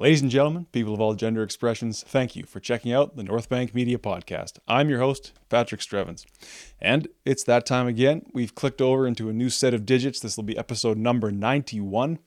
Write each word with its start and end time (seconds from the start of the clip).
Ladies 0.00 0.22
and 0.22 0.30
gentlemen, 0.30 0.66
people 0.70 0.94
of 0.94 1.00
all 1.00 1.16
gender 1.16 1.42
expressions, 1.42 2.04
thank 2.06 2.36
you 2.36 2.44
for 2.44 2.60
checking 2.60 2.92
out 2.92 3.16
the 3.16 3.24
North 3.24 3.48
Bank 3.48 3.74
Media 3.74 3.98
Podcast. 3.98 4.60
I'm 4.68 4.88
your 4.88 5.00
host, 5.00 5.32
Patrick 5.48 5.80
Strevens. 5.80 6.24
And 6.80 7.08
it's 7.24 7.42
that 7.44 7.66
time 7.66 7.88
again. 7.88 8.22
We've 8.32 8.54
clicked 8.54 8.80
over 8.80 9.08
into 9.08 9.28
a 9.28 9.32
new 9.32 9.50
set 9.50 9.74
of 9.74 9.84
digits. 9.84 10.20
This 10.20 10.36
will 10.36 10.44
be 10.44 10.56
episode 10.56 10.98
number 10.98 11.32
91. 11.32 12.20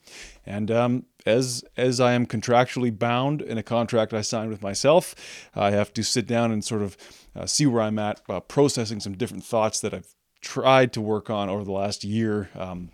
And 0.46 0.70
um, 0.70 1.06
as 1.26 1.64
as 1.78 2.02
I 2.02 2.12
am 2.12 2.26
contractually 2.26 2.98
bound 2.98 3.42
in 3.42 3.58
a 3.58 3.64
contract 3.64 4.14
I 4.14 4.20
signed 4.20 4.50
with 4.50 4.62
myself, 4.62 5.16
I 5.56 5.72
have 5.72 5.94
to 5.94 6.04
sit 6.04 6.28
down 6.28 6.52
and 6.52 6.66
sort 6.66 6.82
of 6.82 6.98
uh, 7.38 7.46
see 7.46 7.66
where 7.66 7.84
I'm 7.84 8.00
at, 8.00 8.22
uh, 8.28 8.42
processing 8.42 9.00
some 9.00 9.16
different 9.16 9.46
thoughts 9.46 9.80
that 9.80 9.94
I've 9.94 10.14
tried 10.42 10.92
to 10.92 11.00
work 11.00 11.30
on 11.30 11.48
over 11.48 11.64
the 11.64 11.72
last 11.72 12.04
year 12.04 12.50
um, 12.54 12.90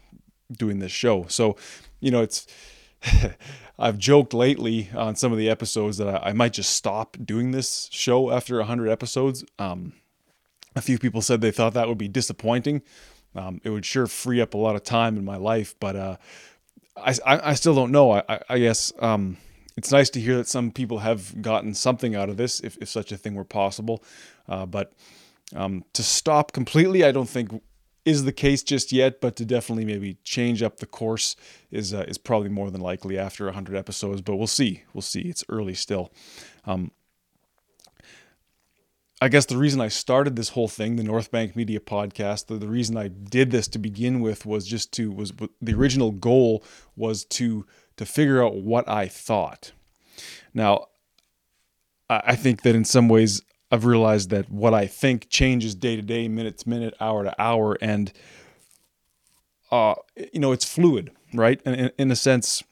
doing 0.55 0.77
this 0.77 0.91
show. 0.91 1.25
So, 1.29 1.55
you 1.99 2.11
know, 2.11 2.21
it's 2.21 2.45
I've 3.79 3.97
joked 3.97 4.33
lately 4.33 4.89
on 4.95 5.15
some 5.15 5.31
of 5.31 5.37
the 5.37 5.49
episodes 5.49 5.97
that 5.97 6.07
I, 6.07 6.29
I 6.29 6.33
might 6.33 6.53
just 6.53 6.73
stop 6.73 7.17
doing 7.23 7.51
this 7.51 7.89
show 7.91 8.31
after 8.31 8.57
100 8.57 8.89
episodes. 8.89 9.43
Um, 9.59 9.93
a 10.75 10.81
few 10.81 10.97
people 10.97 11.21
said 11.21 11.41
they 11.41 11.51
thought 11.51 11.73
that 11.73 11.87
would 11.87 11.97
be 11.97 12.07
disappointing. 12.07 12.81
Um, 13.35 13.61
it 13.63 13.69
would 13.69 13.85
sure 13.85 14.07
free 14.07 14.41
up 14.41 14.53
a 14.53 14.57
lot 14.57 14.75
of 14.75 14.83
time 14.83 15.17
in 15.17 15.25
my 15.25 15.37
life, 15.37 15.75
but 15.79 15.95
uh, 15.95 16.17
I, 16.95 17.15
I, 17.25 17.49
I, 17.49 17.53
still 17.53 17.75
don't 17.75 17.91
know. 17.91 18.11
I, 18.11 18.39
I 18.49 18.57
guess 18.57 18.91
um, 18.99 19.37
it's 19.75 19.91
nice 19.91 20.09
to 20.11 20.19
hear 20.19 20.37
that 20.37 20.47
some 20.47 20.71
people 20.71 20.99
have 20.99 21.41
gotten 21.41 21.73
something 21.75 22.15
out 22.15 22.29
of 22.29 22.37
this, 22.37 22.59
if, 22.61 22.77
if 22.81 22.89
such 22.89 23.11
a 23.11 23.17
thing 23.17 23.35
were 23.35 23.43
possible. 23.43 24.03
Uh, 24.49 24.65
but 24.65 24.93
um, 25.55 25.83
to 25.93 26.01
stop 26.01 26.51
completely, 26.51 27.03
I 27.03 27.11
don't 27.11 27.29
think 27.29 27.61
is 28.07 28.23
the 28.23 28.31
case 28.31 28.63
just 28.63 28.93
yet, 28.93 29.19
but 29.19 29.35
to 29.35 29.43
definitely 29.43 29.83
maybe 29.83 30.17
change 30.23 30.63
up 30.63 30.77
the 30.77 30.85
course 30.85 31.35
is 31.69 31.93
uh, 31.93 32.05
is 32.07 32.17
probably 32.17 32.47
more 32.47 32.71
than 32.71 32.79
likely 32.79 33.19
after 33.19 33.43
100 33.45 33.75
episodes. 33.75 34.21
But 34.21 34.37
we'll 34.37 34.47
see. 34.47 34.83
We'll 34.93 35.01
see. 35.01 35.23
It's 35.23 35.43
early 35.49 35.73
still. 35.73 36.13
Um, 36.65 36.91
I 39.21 39.27
guess 39.27 39.45
the 39.45 39.57
reason 39.57 39.81
I 39.81 39.89
started 39.89 40.37
this 40.37 40.49
whole 40.49 40.69
thing, 40.69 40.95
the 40.95 41.03
North 41.03 41.31
Bank 41.31 41.55
Media 41.55 41.81
Podcast, 41.81 42.45
the, 42.45 42.55
the 42.55 42.69
reason 42.69 42.95
I 42.95 43.09
did 43.09 43.51
this 43.51 43.67
to 43.69 43.79
begin 43.79 44.21
with 44.21 44.45
was 44.45 44.65
just 44.65 44.93
to 44.93 45.11
was 45.11 45.33
the 45.61 45.73
original 45.73 46.11
goal 46.11 46.63
was 46.95 47.25
to 47.25 47.65
to 47.97 48.05
figure 48.05 48.41
out 48.41 48.55
what 48.55 48.87
I 48.87 49.09
thought. 49.09 49.73
Now, 50.53 50.85
I 52.09 52.37
think 52.37 52.61
that 52.61 52.73
in 52.73 52.85
some 52.85 53.09
ways 53.09 53.41
I've 53.71 53.85
realized 53.85 54.29
that 54.29 54.49
what 54.49 54.73
I 54.73 54.87
think 54.87 55.29
changes 55.29 55.75
day 55.75 55.95
to 55.95 56.01
day, 56.01 56.27
minute 56.27 56.59
to 56.59 56.69
minute, 56.69 56.93
hour 56.99 57.23
to 57.23 57.41
hour, 57.41 57.77
and 57.81 58.11
uh, 59.71 59.95
you 60.33 60.39
know, 60.39 60.51
it's 60.51 60.65
fluid, 60.65 61.11
right? 61.33 61.61
And 61.65 61.75
in, 61.75 61.91
in 61.97 62.11
a 62.11 62.15
sense, 62.15 62.63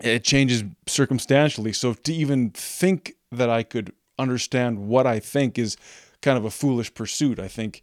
it 0.00 0.22
changes 0.22 0.62
circumstantially. 0.86 1.72
So 1.72 1.94
to 1.94 2.12
even 2.12 2.50
think 2.50 3.14
that 3.32 3.50
I 3.50 3.64
could 3.64 3.92
understand 4.18 4.88
what 4.88 5.06
I 5.06 5.18
think 5.20 5.58
is 5.58 5.76
kind 6.22 6.38
of 6.38 6.44
a 6.44 6.50
foolish 6.50 6.92
pursuit. 6.94 7.38
I 7.38 7.48
think 7.48 7.82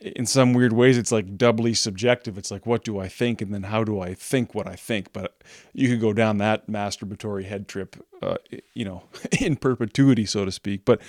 in 0.00 0.26
some 0.26 0.52
weird 0.52 0.72
ways 0.72 0.96
it's 0.96 1.12
like 1.12 1.36
doubly 1.36 1.74
subjective 1.74 2.38
it's 2.38 2.50
like 2.50 2.66
what 2.66 2.84
do 2.84 2.98
i 2.98 3.08
think 3.08 3.40
and 3.40 3.52
then 3.52 3.64
how 3.64 3.82
do 3.82 4.00
i 4.00 4.14
think 4.14 4.54
what 4.54 4.66
i 4.66 4.76
think 4.76 5.12
but 5.12 5.42
you 5.72 5.88
could 5.88 6.00
go 6.00 6.12
down 6.12 6.38
that 6.38 6.66
masturbatory 6.68 7.44
head 7.44 7.66
trip 7.68 7.96
uh, 8.22 8.36
you 8.72 8.84
know 8.84 9.02
in 9.40 9.56
perpetuity 9.56 10.24
so 10.26 10.44
to 10.44 10.52
speak 10.52 10.84
but 10.84 11.00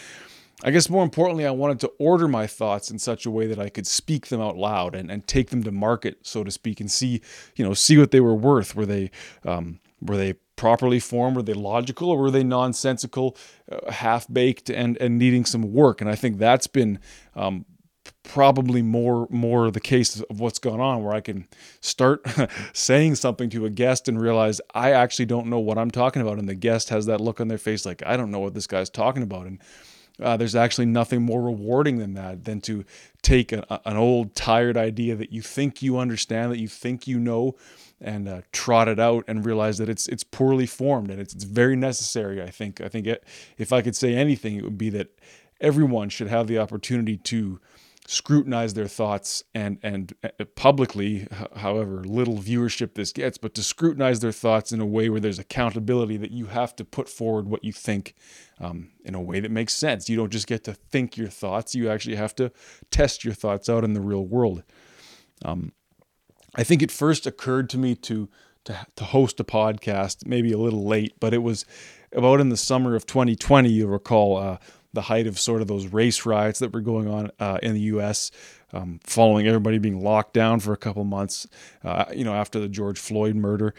i 0.63 0.71
guess 0.71 0.89
more 0.89 1.03
importantly 1.03 1.45
i 1.45 1.51
wanted 1.51 1.79
to 1.79 1.87
order 1.99 2.27
my 2.27 2.47
thoughts 2.47 2.89
in 2.89 2.97
such 2.97 3.25
a 3.25 3.31
way 3.31 3.45
that 3.45 3.59
i 3.59 3.69
could 3.69 3.87
speak 3.87 4.27
them 4.27 4.41
out 4.41 4.57
loud 4.57 4.95
and, 4.95 5.11
and 5.11 5.27
take 5.27 5.49
them 5.49 5.63
to 5.63 5.71
market 5.71 6.17
so 6.23 6.43
to 6.43 6.51
speak 6.51 6.79
and 6.79 6.89
see 6.91 7.21
you 7.55 7.65
know 7.65 7.73
see 7.73 7.97
what 7.97 8.11
they 8.11 8.21
were 8.21 8.35
worth 8.35 8.75
were 8.75 8.85
they 8.85 9.11
um, 9.45 9.79
were 10.01 10.17
they 10.17 10.33
properly 10.55 10.99
formed? 10.99 11.35
Were 11.35 11.43
they 11.43 11.53
logical 11.53 12.09
or 12.09 12.17
were 12.17 12.31
they 12.31 12.43
nonsensical, 12.43 13.35
uh, 13.71 13.91
half 13.91 14.31
baked, 14.31 14.69
and 14.69 14.97
and 14.97 15.17
needing 15.17 15.45
some 15.45 15.73
work? 15.73 16.01
And 16.01 16.09
I 16.09 16.15
think 16.15 16.37
that's 16.37 16.67
been 16.67 16.99
um, 17.35 17.65
probably 18.27 18.81
more 18.81 19.27
more 19.29 19.71
the 19.71 19.79
case 19.79 20.19
of 20.19 20.39
what's 20.39 20.59
going 20.59 20.79
on 20.79 21.03
where 21.03 21.13
I 21.13 21.21
can 21.21 21.47
start 21.79 22.25
saying 22.73 23.15
something 23.15 23.49
to 23.51 23.65
a 23.65 23.69
guest 23.69 24.07
and 24.07 24.19
realize 24.19 24.59
I 24.73 24.91
actually 24.91 25.25
don't 25.25 25.47
know 25.47 25.59
what 25.59 25.77
I'm 25.77 25.91
talking 25.91 26.21
about 26.21 26.39
and 26.39 26.49
the 26.49 26.55
guest 26.55 26.89
has 26.89 27.05
that 27.05 27.21
look 27.21 27.39
on 27.39 27.47
their 27.47 27.57
face 27.57 27.85
like 27.85 28.03
I 28.05 28.17
don't 28.17 28.31
know 28.31 28.39
what 28.39 28.53
this 28.53 28.67
guy's 28.67 28.89
talking 28.89 29.23
about 29.23 29.45
and 29.45 29.59
uh, 30.21 30.37
there's 30.37 30.55
actually 30.55 30.85
nothing 30.85 31.21
more 31.21 31.41
rewarding 31.41 31.97
than 31.97 32.13
that 32.13 32.45
than 32.45 32.61
to 32.61 32.85
take 33.21 33.51
a, 33.51 33.81
an 33.85 33.97
old 33.97 34.33
tired 34.33 34.77
idea 34.77 35.15
that 35.15 35.31
you 35.31 35.41
think 35.41 35.81
you 35.81 35.97
understand 35.97 36.51
that 36.51 36.59
you 36.59 36.67
think 36.67 37.07
you 37.07 37.19
know 37.19 37.55
and 38.01 38.27
uh, 38.27 38.41
trot 38.51 38.87
it 38.87 38.99
out 38.99 39.23
and 39.27 39.45
realize 39.45 39.77
that 39.77 39.89
it's 39.89 40.07
it's 40.07 40.23
poorly 40.23 40.65
formed 40.65 41.11
and 41.11 41.19
it's, 41.19 41.33
it's 41.33 41.43
very 41.43 41.75
necessary 41.75 42.41
I 42.41 42.49
think. 42.49 42.81
I 42.81 42.87
think 42.87 43.07
it, 43.07 43.23
if 43.57 43.71
I 43.71 43.81
could 43.81 43.95
say 43.95 44.15
anything 44.15 44.55
it 44.55 44.63
would 44.63 44.77
be 44.77 44.89
that 44.91 45.09
everyone 45.61 46.09
should 46.09 46.27
have 46.27 46.47
the 46.47 46.57
opportunity 46.57 47.17
to 47.17 47.59
scrutinize 48.07 48.75
their 48.75 48.87
thoughts 48.87 49.43
and 49.53 49.79
and 49.81 50.13
uh, 50.23 50.29
publicly 50.55 51.27
however 51.55 52.03
little 52.03 52.37
viewership 52.37 52.93
this 52.93 53.11
gets 53.11 53.37
but 53.37 53.55
to 53.55 53.63
scrutinize 53.63 54.19
their 54.19 54.31
thoughts 54.31 54.71
in 54.71 54.79
a 54.79 54.85
way 54.85 55.09
where 55.09 55.19
there's 55.19 55.39
accountability 55.39 56.15
that 56.15 56.29
you 56.31 56.45
have 56.45 56.75
to 56.75 56.85
put 56.85 57.09
forward 57.09 57.47
what 57.47 57.63
you 57.63 57.71
think 57.71 58.13
um, 58.59 58.91
in 59.03 59.15
a 59.15 59.21
way 59.21 59.39
that 59.39 59.51
makes 59.51 59.73
sense. 59.73 60.09
You 60.09 60.17
don't 60.17 60.31
just 60.31 60.47
get 60.47 60.63
to 60.65 60.73
think 60.73 61.17
your 61.17 61.27
thoughts 61.27 61.75
you 61.75 61.89
actually 61.89 62.15
have 62.15 62.35
to 62.35 62.51
test 62.91 63.25
your 63.25 63.33
thoughts 63.33 63.69
out 63.69 63.83
in 63.83 63.93
the 63.93 64.01
real 64.01 64.25
world. 64.25 64.63
Um, 65.43 65.73
i 66.55 66.63
think 66.63 66.81
it 66.81 66.91
first 66.91 67.27
occurred 67.27 67.69
to 67.69 67.77
me 67.77 67.95
to 67.95 68.29
to, 68.63 68.87
to 68.95 69.03
host 69.03 69.39
a 69.39 69.43
podcast 69.43 70.25
maybe 70.25 70.51
a 70.51 70.57
little 70.57 70.85
late 70.85 71.13
but 71.19 71.33
it 71.33 71.39
was 71.39 71.65
about 72.13 72.39
in 72.39 72.49
the 72.49 72.57
summer 72.57 72.95
of 72.95 73.05
2020 73.05 73.69
you 73.69 73.87
recall 73.87 74.37
uh, 74.37 74.57
the 74.95 75.01
height 75.01 75.27
of 75.27 75.37
sort 75.37 75.61
of 75.61 75.67
those 75.67 75.87
race 75.87 76.25
riots 76.25 76.59
that 76.59 76.73
were 76.73 76.81
going 76.81 77.07
on 77.07 77.29
uh, 77.39 77.59
in 77.61 77.73
the 77.73 77.81
U.S. 77.81 78.31
Um, 78.73 78.99
following 79.03 79.47
everybody 79.47 79.77
being 79.77 80.01
locked 80.01 80.33
down 80.33 80.59
for 80.59 80.73
a 80.73 80.77
couple 80.77 81.03
months, 81.03 81.47
uh, 81.83 82.05
you 82.13 82.23
know, 82.23 82.33
after 82.33 82.59
the 82.59 82.67
George 82.67 82.99
Floyd 82.99 83.35
murder, 83.35 83.73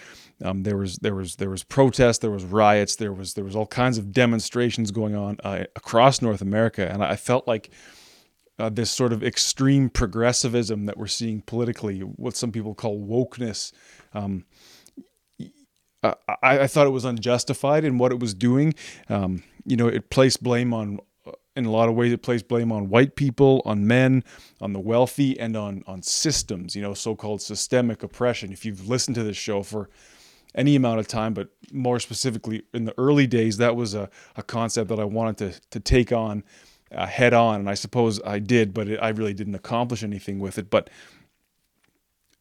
um, 0.45 0.63
there 0.63 0.77
was 0.77 0.97
there 0.99 1.15
was 1.15 1.37
there 1.37 1.51
was 1.51 1.65
protests, 1.65 2.19
there 2.19 2.31
was 2.31 2.45
riots, 2.45 2.97
there 2.97 3.13
was 3.13 3.35
there 3.35 3.45
was 3.45 3.57
all 3.57 3.67
kinds 3.67 3.99
of 3.99 4.13
demonstrations 4.13 4.91
going 4.93 5.17
on 5.17 5.39
uh, 5.43 5.65
across 5.75 6.23
North 6.23 6.41
America, 6.41 6.89
and 6.89 7.03
I 7.03 7.17
felt 7.17 7.49
like. 7.49 7.71
Uh, 8.59 8.71
this 8.71 8.91
sort 8.91 9.13
of 9.13 9.23
extreme 9.23 9.91
progressivism 9.91 10.87
that 10.87 10.97
we're 10.97 11.07
seeing 11.07 11.43
politically, 11.43 12.01
what 12.01 12.35
some 12.35 12.51
people 12.51 12.75
call 12.75 12.99
wokeness, 12.99 13.71
um, 14.15 14.47
I, 16.03 16.15
I, 16.43 16.67
thought 16.67 16.87
it 16.87 16.91
was 16.91 17.05
unjustified 17.05 17.85
in 17.85 17.99
what 17.99 18.13
it 18.13 18.19
was 18.19 18.33
doing. 18.33 18.75
Um, 19.09 19.43
you 19.67 19.77
know, 19.77 19.89
it 19.89 20.11
placed 20.11 20.43
blame 20.43 20.73
on 20.73 21.01
in 21.57 21.65
a 21.65 21.71
lot 21.71 21.89
of 21.89 21.95
ways 21.95 22.13
it 22.13 22.23
placed 22.23 22.49
blame 22.49 22.71
on 22.71 22.89
white 22.89 23.17
people 23.17 23.63
on 23.65 23.87
men 23.87 24.23
on 24.61 24.73
the 24.73 24.79
wealthy 24.79 25.39
and 25.41 25.57
on 25.57 25.83
on 25.87 26.03
systems 26.03 26.77
you 26.77 26.83
know 26.83 26.95
so-called 26.95 27.41
systemic 27.41 28.03
oppression. 28.03 28.53
If 28.53 28.65
you've 28.65 28.89
listened 28.89 29.15
to 29.17 29.23
this 29.25 29.37
show 29.37 29.63
for 29.63 29.89
any 30.55 30.77
amount 30.77 31.01
of 31.01 31.09
time 31.09 31.35
but 31.35 31.49
more 31.73 31.99
specifically 31.99 32.63
in 32.73 32.85
the 32.85 32.95
early 32.99 33.27
days 33.27 33.57
that 33.57 33.75
was 33.75 33.95
a, 33.95 34.09
a 34.37 34.43
concept 34.43 34.89
that 34.89 34.99
i 34.99 35.05
wanted 35.05 35.37
to 35.37 35.61
to 35.71 35.81
take 35.81 36.13
on 36.13 36.43
uh, 36.93 37.05
head 37.05 37.35
on 37.35 37.61
and 37.61 37.69
i 37.69 37.75
suppose 37.75 38.23
i 38.25 38.39
did 38.39 38.73
but 38.73 38.89
it, 38.89 38.99
i 39.03 39.09
really 39.11 39.35
didn't 39.35 39.55
accomplish 39.55 40.03
anything 40.03 40.39
with 40.39 40.57
it. 40.57 40.71
But 40.71 40.89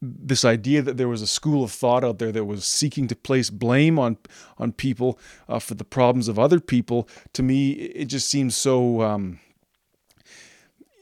this 0.02 0.44
idea 0.44 0.82
that 0.82 0.96
there 0.96 1.08
was 1.08 1.22
a 1.22 1.26
school 1.26 1.64
of 1.64 1.72
thought 1.72 2.04
out 2.04 2.18
there 2.18 2.32
that 2.32 2.44
was 2.44 2.64
seeking 2.64 3.08
to 3.08 3.16
place 3.16 3.48
blame 3.50 3.98
on 3.98 4.18
on 4.58 4.72
people 4.72 5.18
uh, 5.48 5.58
for 5.58 5.74
the 5.74 5.84
problems 5.84 6.28
of 6.28 6.38
other 6.38 6.60
people 6.60 7.08
to 7.32 7.42
me 7.42 7.70
it 7.70 8.04
just 8.04 8.28
seems 8.28 8.54
so 8.54 9.00
um, 9.00 9.40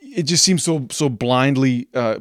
it 0.01 0.25
just 0.25 0.45
seems 0.45 0.63
so 0.63 0.87
so 0.91 1.09
blindly 1.09 1.89
uh, 1.95 2.21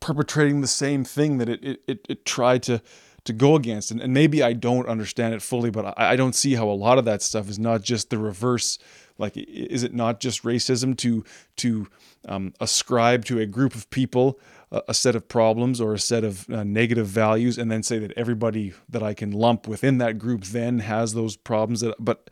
perpetrating 0.00 0.62
the 0.62 0.66
same 0.66 1.04
thing 1.04 1.38
that 1.38 1.48
it 1.48 1.80
it, 1.86 2.06
it 2.08 2.24
tried 2.24 2.62
to 2.62 2.80
to 3.26 3.32
go 3.32 3.56
against. 3.56 3.90
And, 3.90 4.00
and 4.00 4.14
maybe 4.14 4.42
I 4.42 4.52
don't 4.52 4.88
understand 4.88 5.34
it 5.34 5.42
fully 5.42 5.70
but 5.70 5.98
I, 5.98 6.12
I 6.12 6.16
don't 6.16 6.34
see 6.34 6.54
how 6.54 6.68
a 6.68 6.72
lot 6.72 6.98
of 6.98 7.04
that 7.04 7.22
stuff 7.22 7.50
is 7.50 7.58
not 7.58 7.82
just 7.82 8.10
the 8.10 8.18
reverse. 8.18 8.78
Like 9.18 9.36
is 9.36 9.82
it 9.82 9.94
not 9.94 10.20
just 10.20 10.44
racism 10.44 10.96
to 10.98 11.24
to 11.56 11.88
um, 12.26 12.54
ascribe 12.60 13.24
to 13.26 13.38
a 13.38 13.46
group 13.46 13.74
of 13.74 13.88
people 13.90 14.38
a 14.72 14.94
set 14.94 15.14
of 15.14 15.28
problems 15.28 15.80
or 15.80 15.94
a 15.94 15.98
set 15.98 16.24
of 16.24 16.48
uh, 16.50 16.64
negative 16.64 17.06
values 17.06 17.56
and 17.56 17.70
then 17.70 17.82
say 17.82 17.98
that 17.98 18.12
everybody 18.16 18.72
that 18.88 19.02
I 19.02 19.14
can 19.14 19.30
lump 19.30 19.68
within 19.68 19.98
that 19.98 20.18
group 20.18 20.44
then 20.44 20.80
has 20.80 21.14
those 21.14 21.36
problems 21.36 21.80
that 21.80 21.94
but 22.00 22.28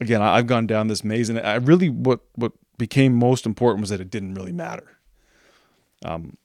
again 0.00 0.22
I've 0.22 0.46
gone 0.46 0.66
down 0.66 0.88
this 0.88 1.04
maze 1.04 1.28
and 1.28 1.38
I 1.38 1.56
really 1.56 1.90
what 1.90 2.20
what 2.36 2.52
became 2.78 3.14
most 3.14 3.44
important 3.44 3.82
was 3.82 3.90
that 3.90 4.00
it 4.00 4.10
didn't 4.10 4.34
really 4.34 4.52
matter. 4.52 4.96
Um 6.04 6.38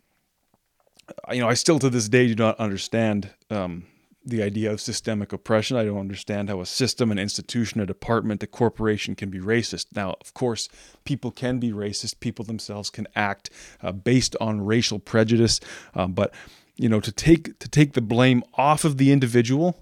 you 1.31 1.39
know 1.39 1.48
I 1.48 1.54
still 1.54 1.80
to 1.80 1.89
this 1.89 2.09
day 2.09 2.27
do 2.27 2.36
not 2.36 2.59
understand 2.59 3.30
um 3.50 3.86
the 4.27 4.44
idea 4.44 4.71
of 4.71 4.81
systemic 4.81 5.31
oppression. 5.31 5.77
I 5.77 5.85
don't 5.85 6.00
understand 6.00 6.50
how 6.50 6.59
a 6.62 6.65
system, 6.65 7.12
an 7.12 7.19
institution, 7.19 7.79
a 7.79 7.85
department, 7.85 8.44
a 8.44 8.47
corporation 8.47 9.15
can 9.15 9.29
be 9.29 9.39
racist. 9.39 9.88
Now, 9.95 10.15
of 10.21 10.33
course, 10.33 10.69
people 11.06 11.31
can 11.31 11.59
be 11.59 11.71
racist. 11.71 12.19
People 12.19 12.44
themselves 12.44 12.89
can 12.89 13.07
act 13.15 13.50
uh, 13.81 13.91
based 13.91 14.35
on 14.41 14.62
racial 14.62 15.00
prejudice. 15.00 15.59
Um, 15.95 16.13
but 16.13 16.33
you 16.75 16.89
know, 16.89 17.00
to 17.00 17.12
take 17.12 17.57
to 17.59 17.69
take 17.69 17.94
the 17.94 18.01
blame 18.01 18.44
off 18.53 18.83
of 18.85 18.97
the 18.97 19.12
individual 19.12 19.79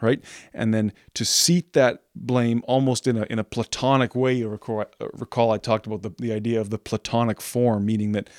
right? 0.00 0.22
And 0.54 0.72
then 0.72 0.92
to 1.14 1.24
seat 1.24 1.72
that 1.72 2.04
blame 2.14 2.62
almost 2.68 3.08
in 3.08 3.16
a 3.16 3.26
in 3.30 3.40
a 3.40 3.44
platonic 3.44 4.14
way. 4.14 4.32
You 4.34 4.48
recall, 4.48 4.84
recall 5.12 5.50
I 5.50 5.58
talked 5.58 5.88
about 5.88 6.02
the, 6.02 6.10
the 6.18 6.32
idea 6.32 6.60
of 6.60 6.70
the 6.70 6.78
platonic 6.78 7.40
form, 7.40 7.84
meaning 7.84 8.12
that 8.12 8.30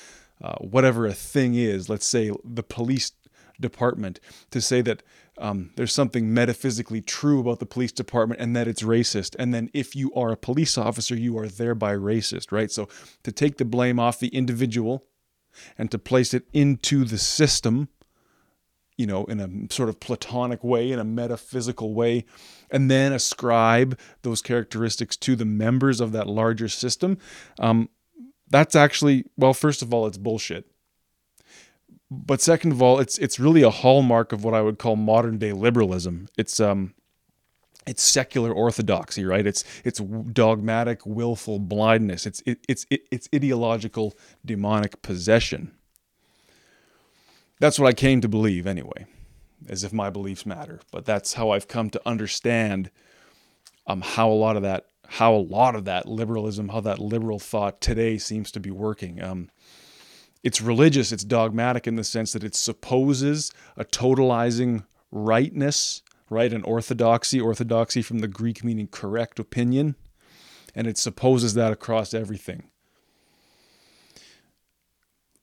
uh, 0.42 0.54
whatever 0.60 1.06
a 1.06 1.12
thing 1.12 1.54
is, 1.54 1.88
let's 1.88 2.06
say 2.06 2.32
the 2.42 2.62
police 2.62 3.12
department, 3.60 4.20
to 4.50 4.60
say 4.60 4.80
that 4.80 5.02
um, 5.40 5.70
there's 5.76 5.92
something 5.92 6.32
metaphysically 6.32 7.00
true 7.00 7.40
about 7.40 7.58
the 7.58 7.66
police 7.66 7.92
department 7.92 8.40
and 8.40 8.54
that 8.54 8.68
it's 8.68 8.82
racist. 8.82 9.34
And 9.38 9.52
then 9.52 9.70
if 9.72 9.96
you 9.96 10.12
are 10.14 10.30
a 10.30 10.36
police 10.36 10.76
officer, 10.78 11.14
you 11.14 11.38
are 11.38 11.48
thereby 11.48 11.94
racist, 11.94 12.52
right? 12.52 12.70
So 12.70 12.88
to 13.24 13.32
take 13.32 13.56
the 13.56 13.64
blame 13.64 13.98
off 13.98 14.20
the 14.20 14.28
individual 14.28 15.04
and 15.76 15.90
to 15.90 15.98
place 15.98 16.34
it 16.34 16.46
into 16.52 17.04
the 17.04 17.18
system 17.18 17.88
you 18.96 19.06
know, 19.06 19.24
in 19.24 19.40
a 19.40 19.72
sort 19.72 19.88
of 19.88 19.98
platonic 19.98 20.62
way, 20.62 20.92
in 20.92 20.98
a 20.98 21.04
metaphysical 21.04 21.94
way, 21.94 22.26
and 22.70 22.90
then 22.90 23.14
ascribe 23.14 23.98
those 24.20 24.42
characteristics 24.42 25.16
to 25.16 25.34
the 25.34 25.46
members 25.46 26.02
of 26.02 26.12
that 26.12 26.26
larger 26.26 26.68
system, 26.68 27.16
um, 27.58 27.88
that's 28.50 28.76
actually, 28.76 29.24
well, 29.38 29.54
first 29.54 29.80
of 29.80 29.94
all, 29.94 30.06
it's 30.06 30.18
bullshit. 30.18 30.69
But 32.10 32.40
second 32.40 32.72
of 32.72 32.82
all, 32.82 32.98
it's 32.98 33.18
it's 33.18 33.38
really 33.38 33.62
a 33.62 33.70
hallmark 33.70 34.32
of 34.32 34.42
what 34.42 34.54
I 34.54 34.62
would 34.62 34.78
call 34.78 34.96
modern 34.96 35.38
day 35.38 35.52
liberalism. 35.52 36.28
It's 36.36 36.58
um, 36.58 36.94
it's 37.86 38.02
secular 38.02 38.52
orthodoxy, 38.52 39.24
right? 39.24 39.46
It's 39.46 39.64
it's 39.84 40.00
dogmatic, 40.00 41.06
willful 41.06 41.60
blindness. 41.60 42.26
It's 42.26 42.42
it, 42.46 42.58
it's 42.68 42.84
it, 42.90 43.02
it's 43.10 43.28
ideological 43.34 44.16
demonic 44.44 45.02
possession. 45.02 45.72
That's 47.60 47.78
what 47.78 47.88
I 47.88 47.92
came 47.92 48.20
to 48.22 48.28
believe 48.28 48.66
anyway, 48.66 49.06
as 49.68 49.84
if 49.84 49.92
my 49.92 50.10
beliefs 50.10 50.46
matter. 50.46 50.80
But 50.90 51.04
that's 51.04 51.34
how 51.34 51.50
I've 51.50 51.68
come 51.68 51.90
to 51.90 52.00
understand 52.06 52.90
um, 53.86 54.00
how 54.00 54.30
a 54.30 54.32
lot 54.32 54.56
of 54.56 54.62
that, 54.62 54.86
how 55.06 55.34
a 55.34 55.36
lot 55.36 55.74
of 55.74 55.84
that 55.84 56.06
liberalism, 56.06 56.70
how 56.70 56.80
that 56.80 56.98
liberal 56.98 57.38
thought 57.38 57.80
today 57.80 58.18
seems 58.18 58.50
to 58.52 58.60
be 58.60 58.70
working. 58.70 59.22
Um, 59.22 59.50
it's 60.42 60.60
religious, 60.60 61.12
it's 61.12 61.24
dogmatic 61.24 61.86
in 61.86 61.96
the 61.96 62.04
sense 62.04 62.32
that 62.32 62.44
it 62.44 62.54
supposes 62.54 63.52
a 63.76 63.84
totalizing 63.84 64.84
rightness, 65.10 66.02
right? 66.28 66.52
An 66.52 66.62
orthodoxy, 66.62 67.40
orthodoxy 67.40 68.02
from 68.02 68.20
the 68.20 68.28
Greek 68.28 68.64
meaning 68.64 68.88
correct 68.88 69.38
opinion, 69.38 69.96
and 70.74 70.86
it 70.86 70.98
supposes 70.98 71.54
that 71.54 71.72
across 71.72 72.14
everything 72.14 72.70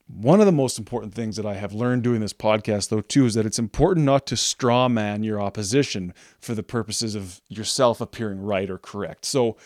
one 0.08 0.40
of 0.40 0.46
the 0.46 0.52
most 0.52 0.78
important 0.78 1.14
things 1.14 1.36
that 1.36 1.44
I 1.44 1.54
have 1.54 1.74
learned 1.74 2.02
doing 2.02 2.20
this 2.20 2.32
podcast, 2.32 2.88
though, 2.88 3.02
too, 3.02 3.26
is 3.26 3.34
that 3.34 3.44
it's 3.44 3.58
important 3.58 4.06
not 4.06 4.26
to 4.28 4.36
straw 4.36 4.88
man 4.88 5.22
your 5.22 5.40
opposition 5.40 6.14
for 6.40 6.54
the 6.54 6.62
purposes 6.62 7.14
of 7.14 7.42
yourself 7.48 8.00
appearing 8.00 8.40
right 8.40 8.70
or 8.70 8.78
correct. 8.78 9.26
So, 9.26 9.56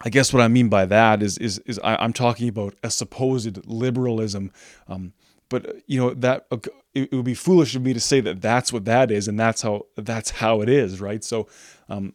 I 0.00 0.10
guess 0.10 0.32
what 0.32 0.42
I 0.42 0.48
mean 0.48 0.68
by 0.68 0.86
that 0.86 1.22
is 1.22 1.38
is 1.38 1.58
is 1.60 1.78
I, 1.82 2.02
am 2.04 2.12
talking 2.12 2.48
about 2.48 2.74
a 2.82 2.90
supposed 2.90 3.66
liberalism, 3.66 4.52
um, 4.86 5.12
but 5.48 5.76
you 5.86 5.98
know 5.98 6.14
that 6.14 6.46
it, 6.94 7.12
would 7.12 7.24
be 7.24 7.34
foolish 7.34 7.74
of 7.74 7.82
me 7.82 7.92
to 7.92 8.00
say 8.00 8.20
that 8.20 8.40
that's 8.40 8.72
what 8.72 8.84
that 8.84 9.10
is, 9.10 9.28
and 9.28 9.38
that's 9.38 9.62
how 9.62 9.86
that's 9.96 10.30
how 10.30 10.60
it 10.60 10.68
is, 10.68 11.00
right? 11.00 11.24
So, 11.24 11.48
um, 11.88 12.12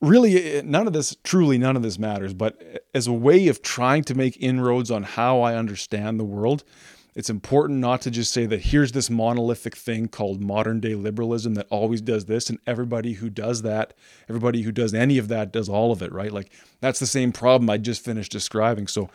really 0.00 0.62
none 0.62 0.86
of 0.86 0.92
this 0.92 1.16
truly 1.22 1.56
none 1.56 1.74
of 1.74 1.82
this 1.82 1.98
matters 1.98 2.34
but 2.34 2.84
as 2.94 3.06
a 3.06 3.12
way 3.12 3.48
of 3.48 3.62
trying 3.62 4.04
to 4.04 4.14
make 4.14 4.36
inroads 4.38 4.90
on 4.90 5.02
how 5.02 5.40
i 5.40 5.54
understand 5.54 6.20
the 6.20 6.24
world 6.24 6.64
it's 7.14 7.30
important 7.30 7.80
not 7.80 8.00
to 8.02 8.10
just 8.10 8.32
say 8.32 8.46
that 8.46 8.60
here's 8.60 8.92
this 8.92 9.10
monolithic 9.10 9.76
thing 9.76 10.08
called 10.08 10.40
modern 10.40 10.80
day 10.80 10.94
liberalism 10.94 11.54
that 11.54 11.66
always 11.70 12.00
does 12.00 12.26
this 12.26 12.48
and 12.50 12.58
everybody 12.66 13.14
who 13.14 13.30
does 13.30 13.62
that 13.62 13.94
everybody 14.28 14.62
who 14.62 14.72
does 14.72 14.94
any 14.94 15.18
of 15.18 15.28
that 15.28 15.52
does 15.52 15.68
all 15.68 15.92
of 15.92 16.02
it 16.02 16.12
right? 16.12 16.32
Like 16.32 16.52
that's 16.80 17.00
the 17.00 17.06
same 17.06 17.32
problem 17.32 17.68
i 17.70 17.78
just 17.78 18.04
finished 18.04 18.32
describing. 18.32 18.86
So 18.86 19.10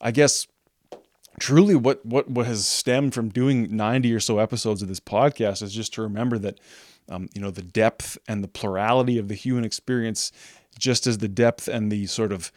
i 0.00 0.10
guess 0.10 0.46
truly 1.38 1.74
what 1.74 2.04
what 2.04 2.30
what 2.30 2.46
has 2.46 2.66
stemmed 2.66 3.12
from 3.14 3.28
doing 3.28 3.76
90 3.76 4.14
or 4.14 4.20
so 4.20 4.38
episodes 4.38 4.82
of 4.82 4.88
this 4.88 5.00
podcast 5.00 5.62
is 5.62 5.72
just 5.72 5.92
to 5.94 6.02
remember 6.02 6.38
that 6.38 6.58
um, 7.08 7.28
you 7.34 7.40
know, 7.40 7.50
the 7.50 7.62
depth 7.62 8.18
and 8.28 8.42
the 8.42 8.48
plurality 8.48 9.18
of 9.18 9.28
the 9.28 9.34
human 9.34 9.64
experience, 9.64 10.32
just 10.78 11.06
as 11.06 11.18
the 11.18 11.28
depth 11.28 11.68
and 11.68 11.90
the 11.90 12.06
sort 12.06 12.32
of 12.32 12.52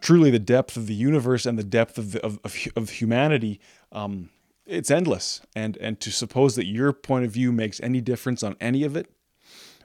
truly 0.00 0.30
the 0.30 0.38
depth 0.38 0.76
of 0.76 0.86
the 0.86 0.94
universe 0.94 1.46
and 1.46 1.58
the 1.58 1.64
depth 1.64 1.98
of 1.98 2.12
the, 2.12 2.24
of, 2.24 2.38
of, 2.44 2.56
of 2.76 2.90
humanity. 2.90 3.60
Um, 3.92 4.30
it's 4.66 4.90
endless, 4.90 5.40
and 5.54 5.76
and 5.76 6.00
to 6.00 6.10
suppose 6.10 6.56
that 6.56 6.66
your 6.66 6.92
point 6.92 7.24
of 7.24 7.30
view 7.30 7.52
makes 7.52 7.80
any 7.80 8.00
difference 8.00 8.42
on 8.42 8.56
any 8.60 8.82
of 8.82 8.96
it, 8.96 9.10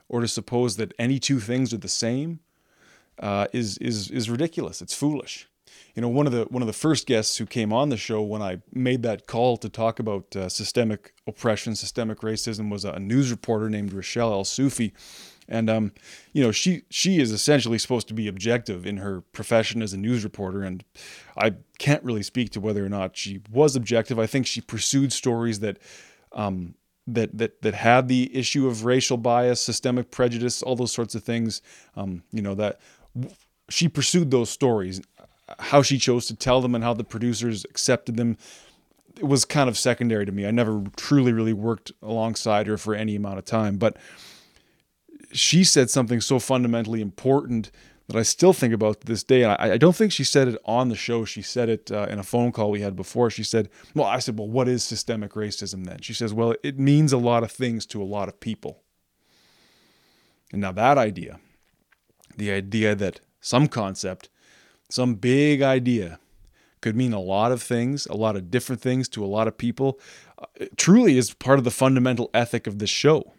or 0.08 0.20
to 0.20 0.28
suppose 0.28 0.76
that 0.76 0.92
any 0.98 1.18
two 1.18 1.38
things 1.38 1.72
are 1.72 1.78
the 1.78 1.88
same, 1.88 2.40
uh, 3.20 3.46
is 3.52 3.78
is 3.78 4.10
is 4.10 4.28
ridiculous. 4.28 4.82
It's 4.82 4.94
foolish 4.94 5.48
you 5.94 6.02
know 6.02 6.08
one 6.08 6.26
of 6.26 6.32
the 6.32 6.44
one 6.44 6.62
of 6.62 6.66
the 6.66 6.72
first 6.72 7.06
guests 7.06 7.36
who 7.36 7.46
came 7.46 7.72
on 7.72 7.88
the 7.88 7.96
show 7.96 8.22
when 8.22 8.42
I 8.42 8.62
made 8.72 9.02
that 9.02 9.26
call 9.26 9.56
to 9.58 9.68
talk 9.68 9.98
about 9.98 10.34
uh, 10.34 10.48
systemic 10.48 11.14
oppression, 11.26 11.74
systemic 11.76 12.20
racism, 12.20 12.70
was 12.70 12.84
a 12.84 12.98
news 12.98 13.30
reporter 13.30 13.68
named 13.68 13.92
Rochelle 13.92 14.32
El 14.32 14.44
Soufi, 14.44 14.92
and 15.48 15.68
um, 15.68 15.92
you 16.32 16.42
know 16.42 16.52
she 16.52 16.82
she 16.90 17.20
is 17.20 17.32
essentially 17.32 17.78
supposed 17.78 18.08
to 18.08 18.14
be 18.14 18.28
objective 18.28 18.86
in 18.86 18.98
her 18.98 19.20
profession 19.20 19.82
as 19.82 19.92
a 19.92 19.96
news 19.96 20.24
reporter, 20.24 20.62
and 20.62 20.84
I 21.36 21.54
can't 21.78 22.02
really 22.04 22.22
speak 22.22 22.50
to 22.50 22.60
whether 22.60 22.84
or 22.84 22.88
not 22.88 23.16
she 23.16 23.40
was 23.50 23.76
objective. 23.76 24.18
I 24.18 24.26
think 24.26 24.46
she 24.46 24.60
pursued 24.60 25.12
stories 25.12 25.60
that. 25.60 25.78
Um, 26.32 26.74
that 27.04 27.36
that 27.36 27.62
that 27.62 27.74
had 27.74 28.06
the 28.06 28.34
issue 28.34 28.68
of 28.68 28.84
racial 28.84 29.16
bias, 29.16 29.60
systemic 29.60 30.12
prejudice, 30.12 30.62
all 30.62 30.76
those 30.76 30.92
sorts 30.92 31.16
of 31.16 31.24
things. 31.24 31.60
Um, 31.96 32.22
you 32.30 32.40
know 32.40 32.54
that 32.54 32.78
she 33.68 33.88
pursued 33.88 34.30
those 34.30 34.50
stories 34.50 35.02
how 35.58 35.82
she 35.82 35.98
chose 35.98 36.26
to 36.26 36.36
tell 36.36 36.60
them 36.60 36.74
and 36.74 36.84
how 36.84 36.94
the 36.94 37.04
producers 37.04 37.64
accepted 37.64 38.16
them 38.16 38.38
it 39.18 39.24
was 39.24 39.44
kind 39.44 39.68
of 39.68 39.78
secondary 39.78 40.26
to 40.26 40.32
me. 40.32 40.46
I 40.46 40.50
never 40.50 40.82
truly 40.96 41.32
really 41.32 41.52
worked 41.52 41.92
alongside 42.02 42.66
her 42.66 42.76
for 42.78 42.94
any 42.94 43.16
amount 43.16 43.38
of 43.38 43.44
time, 43.44 43.76
but 43.76 43.96
she 45.32 45.64
said 45.64 45.90
something 45.90 46.20
so 46.20 46.38
fundamentally 46.38 47.00
important 47.00 47.70
that 48.08 48.16
I 48.16 48.22
still 48.22 48.52
think 48.52 48.74
about 48.74 49.02
this 49.02 49.22
day. 49.22 49.42
And 49.42 49.52
I, 49.52 49.72
I 49.72 49.76
don't 49.76 49.96
think 49.96 50.12
she 50.12 50.24
said 50.24 50.48
it 50.48 50.60
on 50.64 50.88
the 50.88 50.96
show. 50.96 51.24
She 51.24 51.42
said 51.42 51.68
it 51.68 51.90
uh, 51.90 52.06
in 52.10 52.18
a 52.18 52.22
phone 52.22 52.52
call 52.52 52.70
we 52.70 52.80
had 52.80 52.96
before. 52.96 53.30
She 53.30 53.44
said, 53.44 53.68
Well, 53.94 54.06
I 54.06 54.18
said, 54.18 54.38
Well, 54.38 54.48
what 54.48 54.68
is 54.68 54.84
systemic 54.84 55.32
racism 55.32 55.84
then? 55.86 56.00
She 56.00 56.14
says, 56.14 56.34
Well, 56.34 56.54
it 56.62 56.78
means 56.78 57.12
a 57.12 57.18
lot 57.18 57.42
of 57.42 57.52
things 57.52 57.86
to 57.86 58.02
a 58.02 58.04
lot 58.04 58.28
of 58.28 58.40
people. 58.40 58.82
And 60.52 60.60
now 60.60 60.72
that 60.72 60.98
idea, 60.98 61.40
the 62.36 62.52
idea 62.52 62.94
that 62.94 63.20
some 63.40 63.68
concept 63.68 64.28
some 64.92 65.14
big 65.14 65.62
idea 65.62 66.18
could 66.82 66.94
mean 66.94 67.14
a 67.14 67.20
lot 67.20 67.50
of 67.50 67.62
things, 67.62 68.06
a 68.06 68.14
lot 68.14 68.36
of 68.36 68.50
different 68.50 68.82
things 68.82 69.08
to 69.08 69.24
a 69.24 69.26
lot 69.26 69.48
of 69.48 69.56
people. 69.56 69.98
Uh, 70.38 70.66
truly 70.76 71.16
is 71.16 71.32
part 71.32 71.58
of 71.58 71.64
the 71.64 71.70
fundamental 71.70 72.28
ethic 72.34 72.66
of 72.66 72.78
this 72.78 72.90
show. 72.90 73.32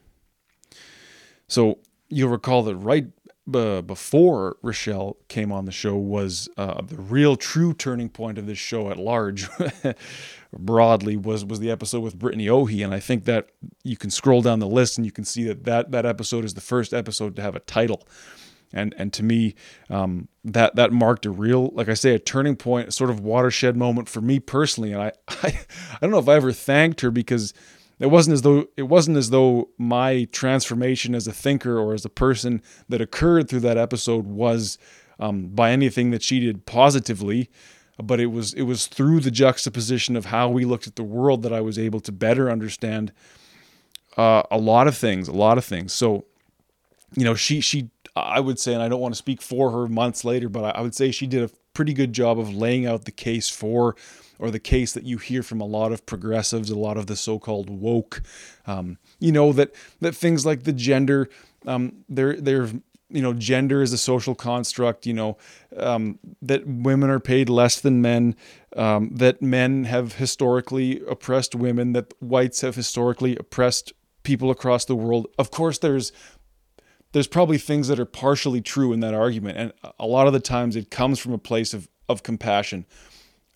So 1.54 1.78
you'll 2.10 2.30
recall 2.30 2.64
that 2.64 2.76
right 2.78 3.06
uh, 3.54 3.84
before 3.84 4.58
Rochelle 4.64 5.18
came 5.28 5.52
on 5.52 5.66
the 5.66 5.72
show 5.72 5.96
was 5.96 6.50
uh, 6.58 6.82
the 6.82 6.96
real 6.96 7.36
true 7.36 7.76
turning 7.76 8.10
point 8.10 8.40
of 8.40 8.48
this 8.48 8.58
show 8.58 8.90
at 8.90 8.98
large 8.98 9.48
broadly 10.58 11.16
was 11.16 11.46
was 11.46 11.60
the 11.60 11.70
episode 11.70 12.00
with 12.00 12.18
Brittany 12.18 12.50
Ohi 12.50 12.82
and 12.82 12.92
I 12.92 13.00
think 13.00 13.26
that 13.26 13.50
you 13.84 13.98
can 13.98 14.10
scroll 14.10 14.42
down 14.42 14.58
the 14.58 14.68
list 14.68 14.98
and 14.98 15.06
you 15.06 15.12
can 15.12 15.26
see 15.26 15.44
that 15.44 15.64
that, 15.66 15.92
that 15.92 16.08
episode 16.08 16.44
is 16.44 16.56
the 16.56 16.62
first 16.62 16.92
episode 16.92 17.36
to 17.36 17.44
have 17.44 17.56
a 17.56 17.60
title 17.60 18.08
and 18.74 18.96
and 18.98 19.14
to 19.14 19.22
me 19.22 19.54
um, 19.92 20.30
that 20.44 20.76
that 20.76 20.92
marked 20.92 21.28
a 21.28 21.30
real 21.30 21.70
like 21.76 21.88
I 21.88 21.94
say 21.94 22.16
a 22.16 22.20
turning 22.20 22.56
point, 22.56 22.88
a 22.88 22.92
sort 22.92 23.12
of 23.12 23.20
watershed 23.20 23.78
moment 23.78 24.10
for 24.10 24.22
me 24.22 24.40
personally. 24.40 24.92
And 24.92 25.04
I, 25.04 25.12
I 25.28 25.48
I 25.50 25.98
don't 26.02 26.10
know 26.10 26.18
if 26.18 26.30
I 26.30 26.34
ever 26.34 26.52
thanked 26.52 27.02
her 27.02 27.12
because 27.12 27.54
it 28.04 28.12
wasn't 28.12 28.34
as 28.34 28.42
though 28.42 28.68
it 28.78 28.84
wasn't 28.84 29.18
as 29.18 29.30
though 29.30 29.70
my 29.78 30.26
transformation 30.32 31.16
as 31.16 31.28
a 31.28 31.34
thinker 31.34 31.80
or 31.80 31.94
as 31.94 32.06
a 32.06 32.10
person 32.10 32.62
that 32.90 33.02
occurred 33.02 33.50
through 33.50 33.62
that 33.62 33.78
episode 33.78 34.26
was 34.26 34.78
um, 35.20 35.48
by 35.48 35.72
anything 35.72 36.12
that 36.12 36.22
she 36.22 36.40
did 36.40 36.66
positively 36.66 37.50
but 38.02 38.20
it 38.20 38.28
was 38.28 38.54
it 38.54 38.64
was 38.64 38.88
through 38.88 39.20
the 39.20 39.32
juxtaposition 39.32 40.16
of 40.16 40.26
how 40.26 40.50
we 40.50 40.66
looked 40.66 40.88
at 40.88 40.96
the 40.96 41.04
world 41.04 41.44
that 41.44 41.54
I 41.54 41.62
was 41.62 41.78
able 41.78 42.00
to 42.02 42.12
better 42.12 42.50
understand 42.50 43.12
uh, 44.18 44.44
a 44.50 44.58
lot 44.58 44.88
of 44.88 44.98
things, 44.98 45.28
a 45.28 45.34
lot 45.34 45.58
of 45.58 45.66
things. 45.66 45.94
So, 45.94 46.26
you 47.16 47.24
know, 47.24 47.36
she 47.36 47.62
she 47.62 47.90
I 48.16 48.40
would 48.40 48.60
say, 48.60 48.74
and 48.74 48.82
I 48.82 48.90
don't 48.90 49.00
want 49.00 49.14
to 49.14 49.18
speak 49.18 49.42
for 49.42 49.72
her 49.72 49.88
months 49.88 50.24
later, 50.24 50.50
but 50.50 50.76
I 50.76 50.82
would 50.82 50.96
say 50.96 51.12
she 51.12 51.28
did 51.28 51.44
a 51.44 51.54
pretty 51.74 51.94
good 51.94 52.14
job 52.14 52.40
of 52.40 52.54
laying 52.54 52.86
out 52.86 53.06
the 53.06 53.12
case 53.12 53.50
for, 53.50 53.96
or 54.44 54.52
the 54.52 54.60
case 54.60 54.92
that 54.92 55.06
you 55.06 55.18
hear 55.18 55.42
from 55.42 55.62
a 55.62 55.66
lot 55.66 55.94
of 55.94 56.06
progressives, 56.06 56.70
a 56.70 56.78
lot 56.78 56.98
of 56.98 57.08
the 57.08 57.16
so-called 57.16 57.70
woke. 57.70 58.22
Um, 58.68 58.98
you 59.18 59.32
know 59.32 59.54
that 59.54 59.74
that 60.02 60.14
things 60.14 60.46
like 60.46 60.64
the 60.64 60.74
gender, 60.74 61.30
um, 61.66 62.04
they're 62.10 62.36
they're 62.36 62.68
you 63.10 63.22
know 63.22 63.32
gender 63.32 63.82
is 63.82 63.94
a 63.94 63.98
social 63.98 64.36
construct. 64.36 65.06
You 65.06 65.14
know 65.14 65.38
um, 65.78 66.20
that 66.42 66.68
women 66.68 67.10
are 67.10 67.22
paid 67.22 67.48
less 67.48 67.80
than 67.80 68.02
men. 68.02 68.36
Um, 68.76 69.16
that 69.16 69.42
men 69.42 69.86
have 69.86 70.16
historically 70.16 71.02
oppressed 71.08 71.56
women. 71.56 71.94
That 71.94 72.14
whites 72.20 72.60
have 72.62 72.76
historically 72.76 73.38
oppressed 73.38 73.94
people 74.24 74.52
across 74.52 74.84
the 74.84 74.96
world. 74.96 75.28
Of 75.40 75.52
course, 75.52 75.78
there's 75.78 76.12
there's 77.14 77.28
probably 77.28 77.58
things 77.58 77.88
that 77.88 77.98
are 77.98 78.06
partially 78.06 78.60
true 78.60 78.92
in 78.92 79.00
that 79.00 79.14
argument, 79.14 79.58
and 79.58 79.94
a 79.98 80.06
lot 80.06 80.28
of 80.28 80.34
the 80.34 80.42
times 80.42 80.76
it 80.76 80.92
comes 80.92 81.18
from 81.18 81.32
a 81.32 81.38
place 81.38 81.74
of 81.74 81.88
of 82.10 82.24
compassion. 82.24 82.86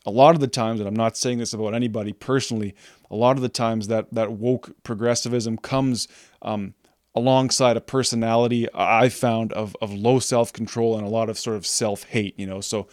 A 0.08 0.12
lot 0.12 0.34
of 0.34 0.42
the 0.42 0.48
times, 0.48 0.80
and 0.80 0.88
I'm 0.88 0.96
not 0.96 1.18
saying 1.18 1.38
this 1.38 1.54
about 1.54 1.76
anybody 1.76 2.14
personally, 2.14 2.74
a 3.12 3.16
lot 3.16 3.36
of 3.36 3.42
the 3.42 3.50
times 3.50 3.88
that 3.88 4.12
that 4.14 4.32
woke 4.32 4.72
progressivism 4.84 5.58
comes 5.58 6.08
um, 6.42 6.74
alongside 7.14 7.78
a 7.78 7.82
personality 7.82 8.68
I 8.74 9.10
found 9.10 9.52
of 9.54 9.76
of 9.82 9.94
low 9.94 10.20
self 10.20 10.54
control 10.54 10.98
and 10.98 11.06
a 11.06 11.10
lot 11.10 11.30
of 11.30 11.38
sort 11.38 11.58
of 11.58 11.66
self 11.66 12.04
hate. 12.04 12.40
You 12.40 12.48
know, 12.48 12.62
so 12.62 12.88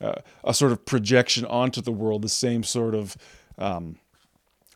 uh, 0.00 0.14
a 0.44 0.54
sort 0.54 0.72
of 0.72 0.86
projection 0.86 1.44
onto 1.46 1.80
the 1.80 1.92
world, 1.92 2.22
the 2.22 2.28
same 2.28 2.62
sort 2.62 2.94
of 2.94 3.16
um, 3.58 3.96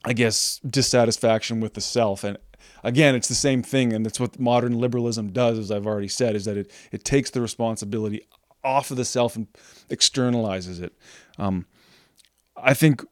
I 0.05 0.13
guess 0.13 0.61
dissatisfaction 0.69 1.61
with 1.61 1.75
the 1.75 1.81
self 1.81 2.23
and 2.25 2.39
again 2.85 3.15
it's 3.15 3.29
the 3.29 3.35
same 3.35 3.63
thing 3.63 3.93
and 3.93 4.07
that's 4.07 4.21
what 4.21 4.39
modern 4.39 4.79
liberalism 4.79 5.33
does 5.33 5.59
as 5.59 5.71
I've 5.71 5.87
already 5.87 6.09
said 6.09 6.37
is 6.37 6.45
that 6.45 6.57
it 6.57 6.71
it 6.93 7.05
takes 7.05 7.31
the 7.31 7.41
responsibility 7.41 8.23
off 8.63 8.91
of 8.91 8.97
the 8.97 9.05
self 9.05 9.35
and 9.37 9.49
externalizes 9.91 10.81
it 10.81 10.93
um, 11.39 11.67
I 12.57 12.75
think 12.75 13.05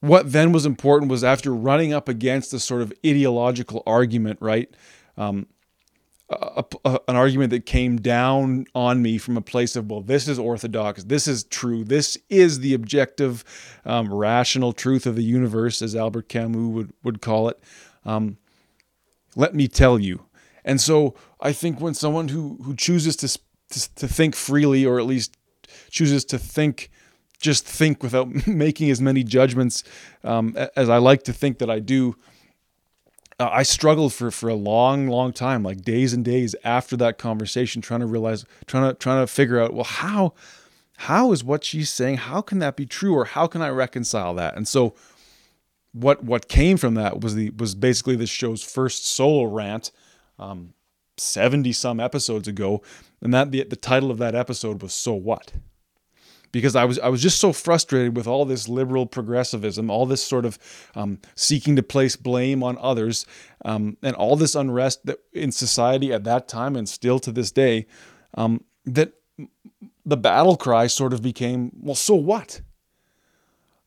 what 0.00 0.30
then 0.32 0.52
was 0.52 0.64
important 0.64 1.10
was 1.10 1.24
after 1.24 1.54
running 1.54 1.92
up 1.92 2.08
against 2.08 2.52
this 2.52 2.64
sort 2.64 2.82
of 2.82 2.92
ideological 3.04 3.82
argument 3.86 4.38
right? 4.40 4.68
Um, 5.16 5.46
a, 6.30 6.64
a, 6.84 7.00
an 7.08 7.16
argument 7.16 7.50
that 7.50 7.64
came 7.64 7.96
down 7.96 8.66
on 8.74 9.00
me 9.00 9.18
from 9.18 9.36
a 9.36 9.40
place 9.40 9.76
of 9.76 9.90
well 9.90 10.02
this 10.02 10.28
is 10.28 10.38
orthodox 10.38 11.04
this 11.04 11.26
is 11.26 11.44
true 11.44 11.84
this 11.84 12.18
is 12.28 12.60
the 12.60 12.74
objective 12.74 13.44
um, 13.86 14.12
rational 14.12 14.72
truth 14.72 15.06
of 15.06 15.16
the 15.16 15.22
universe 15.22 15.80
as 15.80 15.96
albert 15.96 16.28
camus 16.28 16.56
would, 16.56 16.92
would 17.02 17.22
call 17.22 17.48
it. 17.48 17.58
Um, 18.04 18.36
let 19.36 19.54
me 19.54 19.68
tell 19.68 19.98
you. 19.98 20.26
And 20.64 20.80
so 20.80 21.14
i 21.40 21.52
think 21.52 21.80
when 21.80 21.94
someone 21.94 22.28
who 22.28 22.58
who 22.62 22.74
chooses 22.74 23.16
to, 23.16 23.28
to, 23.70 23.94
to 23.94 24.08
think 24.08 24.36
freely 24.36 24.84
or 24.84 24.98
at 24.98 25.06
least 25.06 25.36
chooses 25.90 26.24
to 26.26 26.38
think 26.38 26.90
just 27.38 27.64
think 27.64 28.02
without 28.02 28.46
making 28.46 28.90
as 28.90 29.00
many 29.00 29.22
judgments 29.22 29.84
um, 30.24 30.56
as 30.76 30.88
i 30.88 30.98
like 30.98 31.22
to 31.22 31.32
think 31.32 31.58
that 31.58 31.70
i 31.70 31.78
do 31.78 32.16
uh, 33.40 33.48
I 33.52 33.62
struggled 33.62 34.12
for 34.12 34.30
for 34.30 34.48
a 34.48 34.54
long, 34.54 35.06
long 35.06 35.32
time, 35.32 35.62
like 35.62 35.82
days 35.82 36.12
and 36.12 36.24
days 36.24 36.56
after 36.64 36.96
that 36.96 37.18
conversation, 37.18 37.80
trying 37.80 38.00
to 38.00 38.06
realize, 38.06 38.44
trying 38.66 38.90
to 38.90 38.94
trying 38.94 39.22
to 39.22 39.26
figure 39.28 39.60
out, 39.60 39.72
well, 39.72 39.84
how 39.84 40.34
how 40.98 41.30
is 41.30 41.44
what 41.44 41.62
she's 41.62 41.90
saying? 41.90 42.16
How 42.16 42.40
can 42.40 42.58
that 42.58 42.74
be 42.74 42.84
true, 42.84 43.14
or 43.14 43.24
how 43.24 43.46
can 43.46 43.62
I 43.62 43.68
reconcile 43.68 44.34
that? 44.34 44.56
And 44.56 44.66
so, 44.66 44.94
what 45.92 46.24
what 46.24 46.48
came 46.48 46.76
from 46.76 46.94
that 46.94 47.20
was 47.20 47.36
the 47.36 47.50
was 47.50 47.76
basically 47.76 48.16
this 48.16 48.30
show's 48.30 48.64
first 48.64 49.06
solo 49.06 49.44
rant, 49.44 49.92
um, 50.40 50.74
seventy 51.16 51.72
some 51.72 52.00
episodes 52.00 52.48
ago, 52.48 52.82
and 53.20 53.32
that 53.32 53.52
the 53.52 53.62
the 53.62 53.76
title 53.76 54.10
of 54.10 54.18
that 54.18 54.34
episode 54.34 54.82
was 54.82 54.92
"So 54.92 55.14
What." 55.14 55.52
Because 56.52 56.76
I 56.76 56.84
was 56.84 56.98
I 56.98 57.08
was 57.08 57.22
just 57.22 57.40
so 57.40 57.52
frustrated 57.52 58.16
with 58.16 58.26
all 58.26 58.44
this 58.44 58.68
liberal 58.68 59.06
progressivism, 59.06 59.90
all 59.90 60.06
this 60.06 60.22
sort 60.22 60.44
of 60.44 60.58
um, 60.94 61.20
seeking 61.34 61.76
to 61.76 61.82
place 61.82 62.16
blame 62.16 62.62
on 62.62 62.78
others, 62.80 63.26
um, 63.64 63.96
and 64.02 64.16
all 64.16 64.36
this 64.36 64.54
unrest 64.54 65.06
that 65.06 65.18
in 65.32 65.52
society 65.52 66.12
at 66.12 66.24
that 66.24 66.48
time 66.48 66.76
and 66.76 66.88
still 66.88 67.18
to 67.20 67.32
this 67.32 67.50
day, 67.50 67.86
um, 68.34 68.64
that 68.84 69.12
the 70.04 70.16
battle 70.16 70.56
cry 70.56 70.86
sort 70.86 71.12
of 71.12 71.22
became, 71.22 71.70
well, 71.80 71.94
so 71.94 72.14
what? 72.14 72.62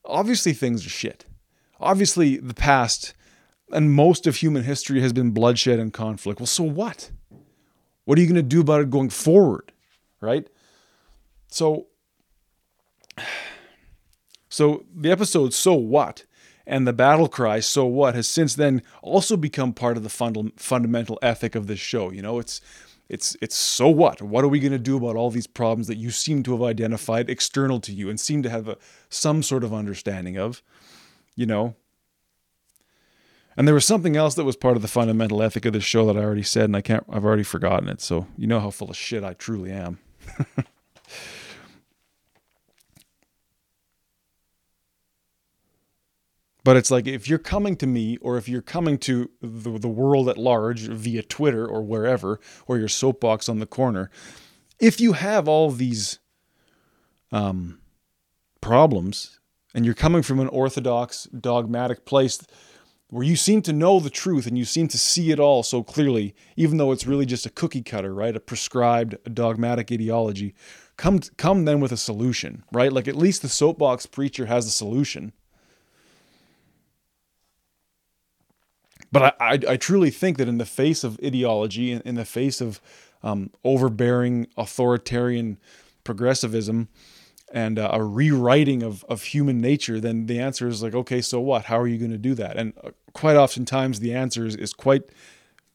Obviously, 0.06 0.54
things 0.54 0.86
are 0.86 0.90
shit. 0.90 1.26
Obviously, 1.80 2.38
the 2.38 2.54
past 2.54 3.14
and 3.72 3.92
most 3.94 4.28
of 4.28 4.36
human 4.36 4.64
history 4.64 5.02
has 5.02 5.14
been 5.14 5.32
bloodshed 5.32 5.80
and 5.80 5.94
conflict. 5.94 6.40
Well, 6.40 6.48
so 6.48 6.64
what? 6.64 7.12
What 8.06 8.18
are 8.18 8.22
you 8.22 8.28
going 8.28 8.36
to 8.36 8.42
do 8.42 8.62
about 8.62 8.82
it 8.82 8.90
going 8.90 9.10
forward? 9.10 9.72
Right? 10.20 10.48
So 11.48 11.88
so 14.50 14.86
the 14.96 15.12
episode 15.12 15.54
So 15.54 15.74
What 15.74 16.26
and 16.68 16.88
the 16.88 16.94
battle 16.94 17.28
cry 17.28 17.60
So 17.60 17.86
What 17.86 18.16
has 18.16 18.28
since 18.28 18.56
then 18.56 18.84
also 19.02 19.38
become 19.38 19.74
part 19.74 19.98
of 19.98 20.04
the 20.04 20.10
fund- 20.10 20.54
fundamental 20.58 21.18
ethic 21.22 21.56
of 21.56 21.68
this 21.68 21.80
show. 21.80 22.12
You 22.12 22.22
know, 22.22 22.40
it's 22.40 22.62
it's 23.12 23.36
it's 23.42 23.58
so 23.58 23.90
what? 23.90 24.22
What 24.22 24.46
are 24.46 24.48
we 24.48 24.62
going 24.62 24.72
to 24.72 24.80
do 24.80 24.96
about 24.96 25.18
all 25.18 25.30
these 25.30 25.48
problems 25.48 25.88
that 25.88 25.98
you 25.98 26.12
seem 26.12 26.44
to 26.44 26.54
have 26.54 26.62
identified 26.62 27.30
external 27.30 27.82
to 27.82 27.92
you 27.92 28.10
and 28.10 28.18
seem 28.18 28.42
to 28.44 28.50
have 28.50 28.70
a, 28.70 28.78
some 29.10 29.44
sort 29.44 29.66
of 29.66 29.74
understanding 29.74 30.38
of, 30.38 30.64
you 31.36 31.46
know? 31.46 31.76
And 33.58 33.68
there 33.68 33.76
was 33.76 33.86
something 33.86 34.16
else 34.16 34.36
that 34.36 34.46
was 34.46 34.56
part 34.56 34.78
of 34.78 34.82
the 34.82 34.88
fundamental 34.88 35.44
ethic 35.44 35.66
of 35.66 35.74
this 35.74 35.84
show 35.84 36.06
that 36.06 36.16
I 36.16 36.24
already 36.24 36.42
said 36.42 36.66
and 36.66 36.76
I 36.78 36.82
can't 36.82 37.04
I've 37.10 37.26
already 37.26 37.44
forgotten 37.44 37.90
it. 37.90 38.00
So, 38.00 38.28
you 38.38 38.48
know 38.48 38.62
how 38.62 38.70
full 38.70 38.90
of 38.90 38.96
shit 38.96 39.26
I 39.26 39.34
truly 39.34 39.72
am. 39.72 40.00
But 46.64 46.78
it's 46.78 46.92
like 46.92 47.08
if 47.08 47.28
you're 47.28 47.40
coming 47.40 47.76
to 47.78 47.88
me 47.88 48.18
or 48.18 48.38
if 48.38 48.48
you're 48.48 48.62
coming 48.62 48.98
to 49.00 49.32
the, 49.42 49.80
the 49.80 49.88
world 49.88 50.30
at 50.30 50.38
large 50.38 50.82
via 50.82 51.24
Twitter 51.24 51.66
or 51.66 51.82
wherever, 51.82 52.40
or 52.68 52.78
your 52.78 52.88
soapbox 52.88 53.50
on 53.50 53.60
the 53.60 53.66
corner, 53.66 54.12
if 54.80 55.00
you 55.00 55.14
have 55.14 55.48
all 55.48 55.72
these 55.72 56.20
um, 57.32 57.80
problems 58.62 59.40
and 59.74 59.86
you're 59.86 59.96
coming 59.96 60.22
from 60.22 60.40
an 60.40 60.48
orthodox, 60.50 61.26
dogmatic 61.26 62.06
place 62.06 62.40
where 63.08 63.26
you 63.26 63.36
seem 63.36 63.62
to 63.62 63.74
know 63.74 64.00
the 64.00 64.10
truth 64.10 64.48
and 64.48 64.58
you 64.58 64.64
seem 64.64 64.88
to 64.88 64.98
see 64.98 65.32
it 65.32 65.40
all 65.40 65.64
so 65.64 65.84
clearly, 65.84 66.34
even 66.56 66.78
though 66.78 66.92
it's 66.92 67.08
really 67.08 67.26
just 67.26 67.46
a 67.46 67.50
cookie 67.50 67.82
cutter, 67.82 68.14
right? 68.14 68.36
A 68.36 68.40
prescribed, 68.40 69.18
dogmatic 69.34 69.92
ideology. 69.92 70.54
Come, 70.96 71.20
come 71.38 71.66
then 71.66 71.80
with 71.80 71.92
a 71.92 71.98
solution, 71.98 72.64
right? 72.72 72.94
Like 72.94 73.08
at 73.08 73.16
least 73.16 73.42
the 73.42 73.50
soapbox 73.50 74.06
preacher 74.06 74.46
has 74.46 74.66
a 74.66 74.72
solution 74.72 75.34
But 79.12 79.36
I, 79.40 79.54
I, 79.54 79.60
I, 79.70 79.78
truly 79.78 80.10
think 80.10 80.38
that 80.38 80.48
in 80.48 80.58
the 80.58 80.66
face 80.66 81.04
of 81.04 81.20
ideology, 81.24 81.92
in, 81.92 82.02
in 82.02 82.16
the 82.16 82.26
face 82.26 82.62
of 82.62 82.80
um, 83.24 83.52
overbearing 83.64 84.48
authoritarian 84.58 85.58
progressivism 86.04 86.88
and 87.54 87.78
uh, 87.78 87.90
a 87.92 88.04
rewriting 88.04 88.82
of, 88.84 89.04
of 89.10 89.24
human 89.24 89.60
nature, 89.60 90.00
then 90.00 90.28
the 90.28 90.40
answer 90.40 90.68
is 90.68 90.82
like, 90.82 90.96
okay, 90.96 91.22
so 91.22 91.40
what? 91.40 91.66
How 91.66 91.80
are 91.80 91.88
you 91.88 91.98
going 91.98 92.12
to 92.12 92.18
do 92.18 92.34
that? 92.36 92.58
And 92.58 92.74
uh, 92.84 92.92
quite 93.14 93.36
oftentimes 93.36 94.00
the 94.00 94.14
answer 94.14 94.46
is, 94.46 94.56
is 94.56 94.74
quite, 94.74 95.04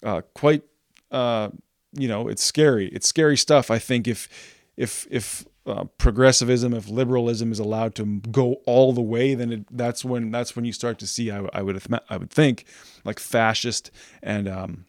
uh, 0.03 0.23
quite, 0.35 0.63
uh, 1.11 1.51
you 1.93 2.09
know, 2.09 2.29
it's 2.29 2.43
scary. 2.43 2.89
It's 2.89 3.07
scary 3.07 3.37
stuff. 3.37 3.71
I 3.71 3.79
think 3.79 4.09
if, 4.09 4.29
if, 4.77 5.07
if 5.11 5.45
uh, 5.67 5.85
progressivism, 5.99 6.73
if 6.73 6.89
liberalism 6.89 7.51
is 7.51 7.59
allowed 7.59 7.95
to 7.97 8.21
go 8.31 8.55
all 8.67 8.93
the 8.93 9.03
way, 9.03 9.35
then 9.35 9.53
it, 9.53 9.77
that's 9.77 10.05
when 10.05 10.31
that's 10.31 10.55
when 10.55 10.65
you 10.65 10.73
start 10.73 10.99
to 11.01 11.07
see. 11.07 11.31
I, 11.31 11.47
I 11.53 11.63
would 11.63 11.83
I 12.09 12.17
would 12.17 12.31
think 12.31 12.65
like 13.05 13.19
fascist 13.19 13.91
and 14.23 14.49
um, 14.49 14.87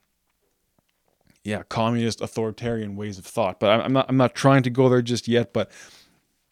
yeah, 1.44 1.64
communist 1.64 2.22
authoritarian 2.22 2.96
ways 2.96 3.18
of 3.18 3.26
thought. 3.26 3.60
But 3.60 3.82
I'm 3.82 3.94
not 3.94 4.06
I'm 4.10 4.18
not 4.18 4.36
trying 4.36 4.64
to 4.64 4.70
go 4.70 4.90
there 4.90 5.02
just 5.02 5.28
yet. 5.28 5.54
But 5.54 5.72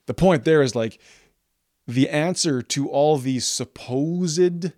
the 0.08 0.13
point 0.13 0.44
there 0.44 0.62
is 0.62 0.75
like 0.75 1.00
the 1.88 2.10
answer 2.10 2.62
to 2.62 2.89
all 2.89 3.17
these 3.17 3.46
supposed 3.46 4.72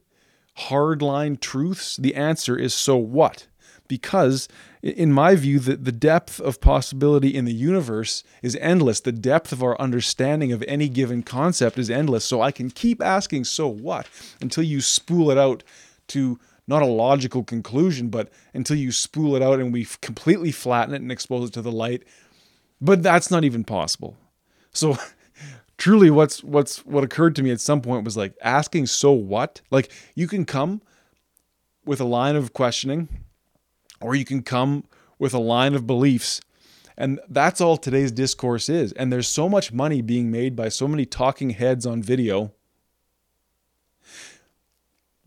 hardline 0.58 1.40
truths. 1.40 1.96
The 1.98 2.16
answer 2.16 2.58
is 2.58 2.74
so 2.74 2.98
what 2.98 3.48
because 3.88 4.48
in 4.88 5.12
my 5.12 5.36
view 5.36 5.60
the, 5.60 5.76
the 5.76 5.92
depth 5.92 6.40
of 6.40 6.62
possibility 6.62 7.36
in 7.36 7.46
the 7.46 7.54
universe 7.54 8.24
is 8.42 8.56
endless. 8.58 9.02
The 9.02 9.12
depth 9.12 9.52
of 9.52 9.62
our 9.62 9.80
understanding 9.82 10.52
of 10.52 10.64
any 10.68 10.88
given 10.88 11.24
concept 11.24 11.78
is 11.78 11.90
endless. 11.90 12.24
So 12.24 12.42
i 12.42 12.52
can 12.52 12.70
keep 12.70 13.02
asking 13.02 13.44
so 13.46 13.68
what? 13.68 14.08
Until 14.42 14.64
you 14.64 14.80
spool 14.80 15.30
it 15.30 15.38
out 15.38 15.64
to 16.10 16.40
not 16.68 16.82
a 16.82 16.88
logical 16.88 17.44
conclusion 17.44 18.10
but 18.10 18.30
until 18.54 18.78
you 18.78 18.92
spool 18.92 19.36
it 19.36 19.42
out 19.42 19.60
and 19.60 19.74
we 19.74 19.86
completely 20.02 20.52
flatten 20.52 20.94
it 20.94 21.02
and 21.02 21.12
expose 21.12 21.50
it 21.50 21.54
to 21.54 21.62
the 21.62 21.72
light. 21.72 22.04
But 22.80 23.04
that's 23.04 23.30
not 23.30 23.44
even 23.44 23.64
possible. 23.64 24.16
So 24.72 24.98
truly 25.78 26.10
what's 26.10 26.44
what's 26.44 26.86
what 26.86 27.04
occurred 27.04 27.36
to 27.36 27.44
me 27.44 27.52
at 27.52 27.60
some 27.60 27.82
point 27.82 28.06
was 28.06 28.16
like 28.16 28.34
asking 28.42 28.86
so 28.86 29.12
what? 29.12 29.62
Like 29.70 29.92
you 30.16 30.28
can 30.28 30.46
come 30.46 30.82
with 31.86 32.00
a 32.00 32.06
line 32.06 32.36
of 32.36 32.54
questioning 32.54 33.10
or 34.02 34.16
you 34.16 34.26
can 34.26 34.44
come 34.44 34.84
with 35.20 35.34
a 35.34 35.40
line 35.40 35.74
of 35.74 35.88
beliefs. 35.88 36.42
And 36.98 37.20
that's 37.30 37.62
all 37.62 37.78
today's 37.78 38.12
discourse 38.12 38.70
is. 38.70 38.92
And 38.94 39.12
there's 39.12 39.28
so 39.28 39.48
much 39.48 39.72
money 39.72 40.02
being 40.02 40.32
made 40.32 40.56
by 40.56 40.70
so 40.70 40.88
many 40.88 41.06
talking 41.06 41.52
heads 41.52 41.86
on 41.86 42.02
video 42.02 42.54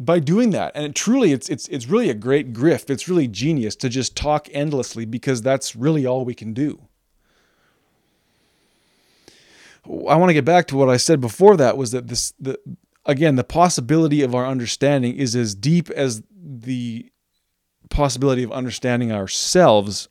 by 0.00 0.18
doing 0.18 0.50
that. 0.50 0.72
And 0.74 0.86
it, 0.86 0.94
truly 0.94 1.32
it's 1.32 1.48
it's 1.48 1.68
it's 1.68 1.86
really 1.86 2.10
a 2.10 2.14
great 2.14 2.52
grift. 2.52 2.90
It's 2.90 3.08
really 3.08 3.28
genius 3.28 3.76
to 3.76 3.88
just 3.88 4.16
talk 4.16 4.48
endlessly 4.50 5.04
because 5.04 5.42
that's 5.42 5.76
really 5.76 6.06
all 6.06 6.24
we 6.24 6.34
can 6.34 6.54
do. 6.54 6.80
I 9.86 10.16
want 10.16 10.30
to 10.30 10.34
get 10.34 10.44
back 10.44 10.66
to 10.68 10.76
what 10.76 10.88
I 10.88 10.96
said 10.96 11.20
before 11.20 11.56
that 11.58 11.76
was 11.76 11.90
that 11.92 12.08
this 12.08 12.32
the 12.40 12.58
again, 13.06 13.36
the 13.36 13.44
possibility 13.44 14.22
of 14.22 14.34
our 14.34 14.46
understanding 14.46 15.16
is 15.16 15.36
as 15.36 15.54
deep 15.54 15.90
as 15.90 16.22
the 16.32 17.10
possibility 17.90 18.42
of 18.42 18.52
understanding 18.52 19.12
ourselves, 19.12 20.09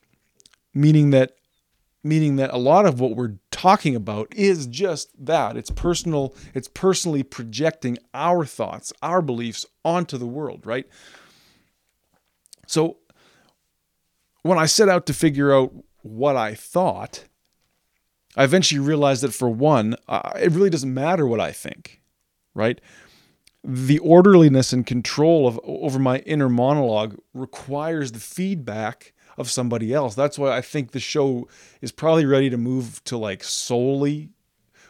meaning 0.73 1.09
that 1.11 1.33
meaning 2.01 2.37
that 2.37 2.53
a 2.53 2.57
lot 2.57 2.85
of 2.85 3.01
what 3.01 3.17
we're 3.17 3.35
talking 3.51 3.93
about 3.93 4.33
is 4.33 4.67
just 4.67 5.09
that. 5.25 5.57
It's 5.57 5.71
personal 5.71 6.35
it's 6.53 6.67
personally 6.67 7.23
projecting 7.23 7.97
our 8.13 8.45
thoughts 8.45 8.93
our 9.01 9.21
beliefs 9.21 9.65
onto 9.83 10.17
the 10.17 10.27
world 10.27 10.65
right? 10.65 10.87
So 12.67 12.97
when 14.43 14.57
i 14.57 14.65
set 14.65 14.89
out 14.89 15.05
to 15.05 15.13
figure 15.13 15.53
out 15.53 15.73
what 16.01 16.35
i 16.35 16.53
thought 16.53 17.25
i 18.35 18.43
eventually 18.43 18.79
realized 18.79 19.23
that 19.23 19.33
for 19.33 19.49
one 19.49 19.95
uh, 20.07 20.31
it 20.35 20.51
really 20.51 20.69
doesn't 20.69 20.93
matter 20.93 21.27
what 21.27 21.39
i 21.39 21.51
think 21.51 22.01
right 22.53 22.79
the 23.63 23.99
orderliness 23.99 24.71
and 24.71 24.85
control 24.85 25.47
of 25.47 25.59
over 25.63 25.99
my 25.99 26.19
inner 26.19 26.49
monologue 26.49 27.17
requires 27.33 28.11
the 28.11 28.19
feedback 28.19 29.13
of 29.37 29.49
somebody 29.49 29.93
else. 29.93 30.15
That's 30.15 30.39
why 30.39 30.55
I 30.55 30.61
think 30.61 30.91
the 30.91 30.99
show 30.99 31.47
is 31.81 31.91
probably 31.91 32.25
ready 32.25 32.49
to 32.49 32.57
move 32.57 33.03
to 33.05 33.17
like 33.17 33.43
solely 33.43 34.29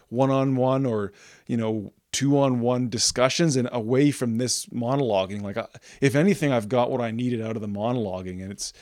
one-on-one 0.08 0.86
or, 0.86 1.12
you 1.46 1.56
know, 1.56 1.92
two-on-one 2.12 2.88
discussions 2.88 3.54
and 3.56 3.68
away 3.70 4.10
from 4.10 4.38
this 4.38 4.66
monologuing. 4.66 5.42
Like 5.42 5.56
if 6.00 6.16
anything 6.16 6.52
I've 6.52 6.68
got 6.68 6.90
what 6.90 7.00
I 7.00 7.12
needed 7.12 7.40
out 7.40 7.56
of 7.56 7.62
the 7.62 7.68
monologuing 7.68 8.42
and 8.42 8.50
it's 8.50 8.72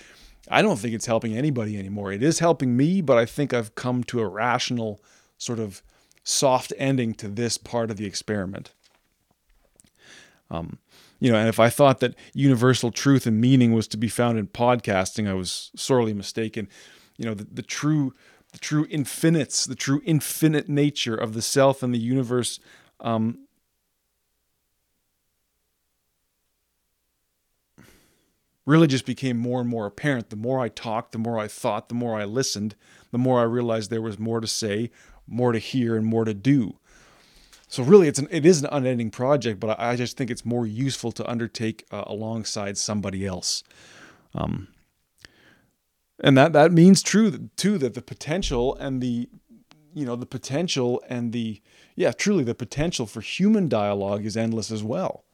I 0.51 0.63
don't 0.63 0.79
think 0.79 0.95
it's 0.95 1.05
helping 1.07 1.37
anybody 1.37 1.79
anymore. 1.79 2.11
It 2.11 2.23
is 2.23 2.39
helping 2.39 2.75
me, 2.75 3.03
but 3.03 3.19
I 3.19 3.27
think 3.27 3.53
I've 3.53 3.75
come 3.75 4.03
to 4.05 4.21
a 4.21 4.29
rational 4.29 5.03
sort 5.37 5.59
of 5.59 5.83
soft 6.25 6.73
ending 6.79 7.13
to 7.15 7.29
this 7.29 7.59
part 7.59 7.91
of 7.91 7.99
the 7.99 8.07
experiment. 8.07 8.73
Um, 10.51 10.79
you 11.21 11.31
know, 11.31 11.39
and 11.39 11.49
if 11.49 11.61
I 11.61 11.69
thought 11.69 12.01
that 12.01 12.15
universal 12.33 12.91
truth 12.91 13.27
and 13.27 13.41
meaning 13.41 13.73
was 13.73 13.89
to 13.89 13.97
be 13.97 14.09
found 14.09 14.39
in 14.39 14.47
podcasting, 14.47 15.29
I 15.29 15.35
was 15.35 15.71
sorely 15.77 16.15
mistaken. 16.15 16.69
You 17.17 17.27
know, 17.27 17.35
the, 17.35 17.45
the 17.45 17.63
true, 17.63 18.15
the 18.53 18.59
true 18.59 18.87
infinites, 18.89 19.65
the 19.65 19.75
true 19.75 20.01
infinite 20.05 20.69
nature 20.69 21.15
of 21.15 21.35
the 21.35 21.43
self 21.43 21.83
and 21.83 21.95
the 21.95 21.99
universe. 21.99 22.61
Um, 23.01 23.47
really 28.69 28.87
just 28.87 29.07
became 29.07 29.39
more 29.39 29.61
and 29.61 29.69
more 29.69 29.87
apparent. 29.87 30.29
The 30.29 30.37
more 30.37 30.61
I 30.61 30.69
talked, 30.69 31.13
the 31.13 31.19
more 31.19 31.39
I 31.39 31.49
thought, 31.49 31.89
the 31.89 31.95
more 31.95 32.21
I 32.21 32.25
listened, 32.25 32.77
the 33.11 33.19
more 33.19 33.41
I 33.41 33.45
realized 33.45 33.91
there 33.91 34.03
was 34.03 34.19
more 34.19 34.41
to 34.41 34.47
say, 34.47 34.91
more 35.27 35.53
to 35.53 35.59
hear, 35.59 35.97
and 35.97 36.05
more 36.05 36.27
to 36.27 36.35
do. 36.35 36.79
So 37.69 37.83
really, 37.83 38.09
it's 38.09 38.19
an 38.19 38.29
it 38.31 38.47
is 38.47 38.63
an 38.63 38.69
unending 38.73 39.11
project, 39.11 39.61
but 39.61 39.79
I, 39.79 39.95
just 39.95 40.17
think 40.17 40.31
it's 40.31 40.45
more 40.45 40.67
useful 40.67 41.13
to 41.13 41.31
undertake 41.31 41.87
uh, 41.91 42.05
alongside 42.07 42.79
somebody 42.79 43.27
else. 43.27 43.63
Um, 44.35 44.69
and 46.19 46.37
that 46.39 46.55
that 46.55 46.73
means 46.73 47.03
true 47.03 47.51
too 47.57 47.77
that 47.79 47.93
the 47.93 48.03
potential 48.03 48.75
and 48.77 49.03
the 49.03 49.29
you 49.95 50.07
know 50.07 50.17
the 50.17 50.27
potential 50.27 51.03
and 51.09 51.33
the 51.33 51.61
yeah 51.95 52.13
truly 52.13 52.43
the 52.43 52.55
potential 52.55 53.07
for 53.07 53.21
human 53.21 53.69
dialogue 53.69 54.25
is 54.25 54.37
endless 54.37 54.71
as 54.71 54.83
well. 54.83 55.25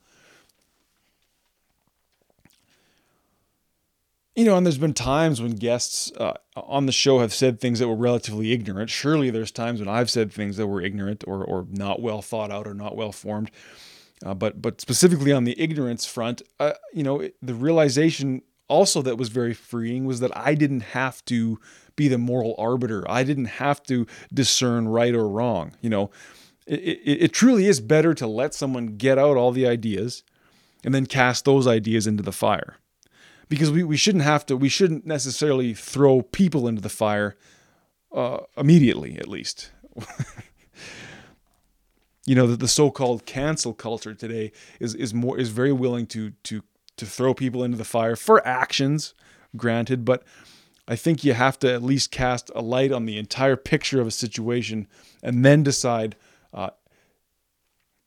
You 4.36 4.44
know, 4.44 4.56
and 4.56 4.66
there's 4.66 4.78
been 4.78 4.94
times 4.94 5.40
when 5.40 5.52
guests 5.52 6.10
uh, 6.18 6.34
on 6.56 6.86
the 6.86 6.92
show 6.92 7.20
have 7.20 7.32
said 7.32 7.60
things 7.60 7.78
that 7.78 7.88
were 7.88 7.94
relatively 7.94 8.52
ignorant. 8.52 8.90
Surely 8.90 9.30
there's 9.30 9.52
times 9.52 9.78
when 9.78 9.88
I've 9.88 10.10
said 10.10 10.32
things 10.32 10.56
that 10.56 10.66
were 10.66 10.80
ignorant 10.80 11.24
or, 11.26 11.44
or 11.44 11.66
not 11.70 12.02
well 12.02 12.20
thought 12.20 12.50
out 12.50 12.66
or 12.66 12.74
not 12.74 12.96
well 12.96 13.12
formed. 13.12 13.50
Uh, 14.24 14.34
but 14.34 14.60
but 14.60 14.80
specifically 14.80 15.32
on 15.32 15.44
the 15.44 15.60
ignorance 15.60 16.06
front, 16.06 16.42
uh, 16.58 16.72
you 16.92 17.02
know, 17.02 17.28
the 17.42 17.54
realization 17.54 18.42
also 18.68 19.02
that 19.02 19.18
was 19.18 19.28
very 19.28 19.54
freeing 19.54 20.04
was 20.04 20.20
that 20.20 20.36
I 20.36 20.54
didn't 20.54 20.80
have 20.80 21.24
to 21.26 21.60
be 21.94 22.08
the 22.08 22.18
moral 22.18 22.54
arbiter. 22.58 23.08
I 23.08 23.22
didn't 23.22 23.44
have 23.44 23.82
to 23.84 24.06
discern 24.32 24.88
right 24.88 25.14
or 25.14 25.28
wrong. 25.28 25.72
You 25.80 25.90
know, 25.90 26.10
it, 26.66 26.80
it, 26.80 27.22
it 27.24 27.32
truly 27.32 27.66
is 27.66 27.80
better 27.80 28.14
to 28.14 28.26
let 28.26 28.54
someone 28.54 28.96
get 28.96 29.18
out 29.18 29.36
all 29.36 29.52
the 29.52 29.66
ideas 29.66 30.24
and 30.82 30.94
then 30.94 31.06
cast 31.06 31.44
those 31.44 31.66
ideas 31.66 32.06
into 32.06 32.22
the 32.22 32.32
fire 32.32 32.78
because 33.48 33.70
we, 33.70 33.82
we 33.82 33.96
shouldn't 33.96 34.24
have 34.24 34.46
to 34.46 34.56
we 34.56 34.68
shouldn't 34.68 35.06
necessarily 35.06 35.74
throw 35.74 36.22
people 36.22 36.68
into 36.68 36.80
the 36.80 36.88
fire 36.88 37.36
uh, 38.12 38.38
immediately 38.56 39.16
at 39.18 39.28
least. 39.28 39.70
You 42.26 42.34
know 42.34 42.46
the, 42.46 42.56
the 42.56 42.68
so-called 42.68 43.26
cancel 43.26 43.74
culture 43.74 44.14
today 44.14 44.52
is 44.80 44.94
is 44.94 45.12
more 45.12 45.38
is 45.38 45.50
very 45.50 45.72
willing 45.72 46.06
to 46.08 46.30
to 46.44 46.62
to 46.96 47.06
throw 47.06 47.34
people 47.34 47.62
into 47.62 47.76
the 47.76 47.84
fire 47.84 48.16
for 48.16 48.46
actions 48.46 49.14
granted 49.56 50.04
but 50.04 50.22
i 50.88 50.96
think 50.96 51.22
you 51.22 51.34
have 51.34 51.58
to 51.58 51.72
at 51.72 51.82
least 51.82 52.10
cast 52.10 52.50
a 52.54 52.62
light 52.62 52.92
on 52.92 53.04
the 53.04 53.18
entire 53.18 53.56
picture 53.56 54.00
of 54.00 54.06
a 54.06 54.10
situation 54.10 54.88
and 55.22 55.44
then 55.44 55.62
decide 55.62 56.16
uh, 56.54 56.70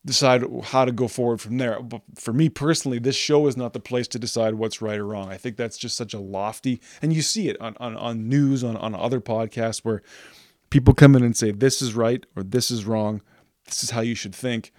decide 0.06 0.44
how 0.64 0.86
to 0.86 0.92
go 0.92 1.08
forward 1.08 1.42
from 1.42 1.58
there. 1.58 1.82
But 1.82 2.02
for 2.16 2.34
me 2.34 2.50
personally, 2.50 3.00
this 3.00 3.16
show 3.16 3.48
is 3.48 3.58
not 3.58 3.74
the 3.74 3.80
place 3.80 4.08
to 4.10 4.20
decide 4.20 4.56
what's 4.56 4.82
right 4.82 5.00
or 5.00 5.06
wrong. 5.06 5.30
I 5.30 5.38
think 5.38 5.58
that's 5.58 5.78
just 5.78 5.98
such 5.98 6.14
a 6.14 6.20
lofty, 6.20 6.82
and 7.02 7.12
you 7.14 7.22
see 7.22 7.50
it 7.50 7.60
on, 7.60 7.76
on, 7.80 7.98
on 7.98 8.30
news, 8.30 8.64
on, 8.64 8.78
on 8.78 8.96
other 8.96 9.20
podcasts 9.20 9.80
where 9.80 10.02
people 10.70 10.94
come 10.94 11.16
in 11.16 11.24
and 11.24 11.36
say, 11.36 11.52
this 11.52 11.82
is 11.82 11.94
right 11.94 12.26
or 12.36 12.44
this 12.44 12.72
is 12.72 12.86
wrong. 12.86 13.22
This 13.66 13.84
is 13.84 13.92
how 13.92 14.02
you 14.02 14.16
should 14.16 14.36
think. 14.36 14.72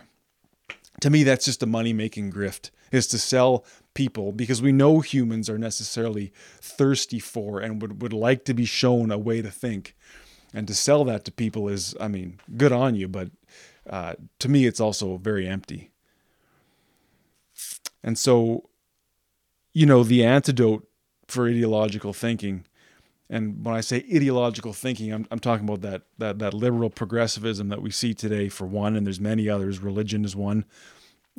To 1.01 1.11
me, 1.11 1.23
that's 1.23 1.45
just 1.45 1.63
a 1.63 1.67
money 1.67 1.93
making 1.93 2.33
grift 2.33 2.71
is 2.91 3.07
to 3.09 3.19
sell 3.19 3.65
people 3.95 4.33
because 4.33 4.63
we 4.63 4.73
know 4.73 5.01
humans 5.01 5.51
are 5.51 5.59
necessarily 5.59 6.33
thirsty 6.61 7.19
for 7.19 7.61
and 7.61 7.83
would, 7.83 8.03
would 8.03 8.13
like 8.13 8.45
to 8.47 8.55
be 8.55 8.65
shown 8.65 9.11
a 9.11 9.19
way 9.19 9.43
to 9.43 9.51
think. 9.51 9.95
And 10.55 10.67
to 10.67 10.75
sell 10.75 11.05
that 11.05 11.25
to 11.27 11.33
people 11.33 11.69
is, 11.69 11.95
I 12.01 12.09
mean, 12.09 12.41
good 12.57 12.73
on 12.73 12.95
you, 12.95 13.07
but 13.07 13.31
uh, 13.89 14.15
to 14.39 14.49
me, 14.49 14.67
it's 14.67 14.81
also 14.81 15.17
very 15.17 15.47
empty. 15.47 15.91
And 18.03 18.19
so, 18.19 18.69
you 19.73 19.87
know, 19.87 20.03
the 20.03 20.25
antidote 20.25 20.87
for 21.27 21.49
ideological 21.49 22.13
thinking, 22.13 22.65
and 23.29 23.65
when 23.65 23.75
I 23.75 23.81
say 23.81 23.99
ideological 24.15 24.73
thinking, 24.73 25.13
I'm, 25.13 25.27
I'm 25.31 25.39
talking 25.39 25.69
about 25.69 25.83
that, 25.83 26.03
that 26.19 26.39
that 26.39 26.55
liberal 26.55 26.91
progressivism 26.91 27.69
that 27.69 27.83
we 27.83 27.91
see 27.91 28.15
today, 28.15 28.49
for 28.49 28.67
one, 28.67 28.97
and 28.97 29.07
there's 29.07 29.21
many 29.21 29.49
others. 29.49 29.81
Religion 29.81 30.25
is 30.25 30.35
one. 30.35 30.65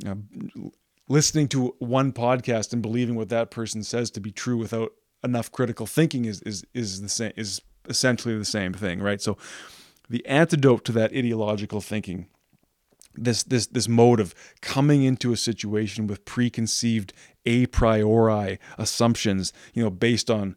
Uh, 0.05 0.15
listening 1.07 1.47
to 1.47 1.75
one 1.79 2.13
podcast 2.13 2.71
and 2.71 2.81
believing 2.81 3.15
what 3.15 3.29
that 3.29 3.49
person 3.49 3.83
says 3.83 4.12
to 4.12 4.19
be 4.19 4.31
true 4.31 4.57
without 4.57 4.93
enough 5.23 5.51
critical 5.51 5.85
thinking 5.85 6.25
is 6.25 6.41
is 6.43 6.63
is 6.73 7.01
the 7.01 7.09
same 7.09 7.33
is 7.35 7.62
essentially 7.88 8.38
the 8.38 8.45
same 8.45 8.73
thing, 8.73 9.01
right? 9.01 9.21
So, 9.21 9.38
the 10.09 10.25
antidote 10.25 10.85
to 10.85 10.91
that 10.93 11.12
ideological 11.12 11.81
thinking 11.81 12.27
this 13.15 13.43
this 13.43 13.67
this 13.67 13.87
mode 13.87 14.19
of 14.19 14.33
coming 14.61 15.03
into 15.03 15.31
a 15.31 15.37
situation 15.37 16.07
with 16.07 16.25
preconceived 16.25 17.13
a 17.45 17.65
priori 17.67 18.59
assumptions, 18.77 19.53
you 19.73 19.83
know, 19.83 19.89
based 19.89 20.29
on 20.29 20.55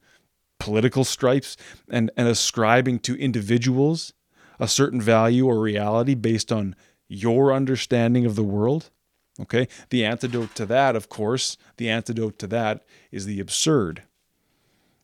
political 0.58 1.04
stripes 1.04 1.56
and 1.90 2.10
and 2.16 2.28
ascribing 2.28 2.98
to 3.00 3.16
individuals 3.16 4.12
a 4.60 4.68
certain 4.68 5.00
value 5.00 5.46
or 5.46 5.60
reality 5.60 6.14
based 6.14 6.52
on 6.52 6.76
your 7.08 7.52
understanding 7.52 8.24
of 8.24 8.36
the 8.36 8.44
world. 8.44 8.90
Okay? 9.40 9.66
The 9.90 10.04
antidote 10.04 10.54
to 10.54 10.66
that, 10.66 10.94
of 10.94 11.08
course, 11.08 11.56
the 11.78 11.88
antidote 11.88 12.38
to 12.40 12.46
that 12.48 12.84
is 13.10 13.26
the 13.26 13.40
absurd. 13.40 14.04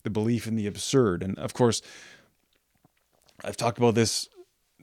The 0.05 0.11
belief 0.11 0.47
in 0.47 0.55
the 0.55 0.67
absurd. 0.67 1.23
And 1.23 1.39
of 1.39 1.55
course, 1.55 1.83
I've 3.45 3.57
talked 3.57 3.79
about 3.79 3.95
this 3.95 4.29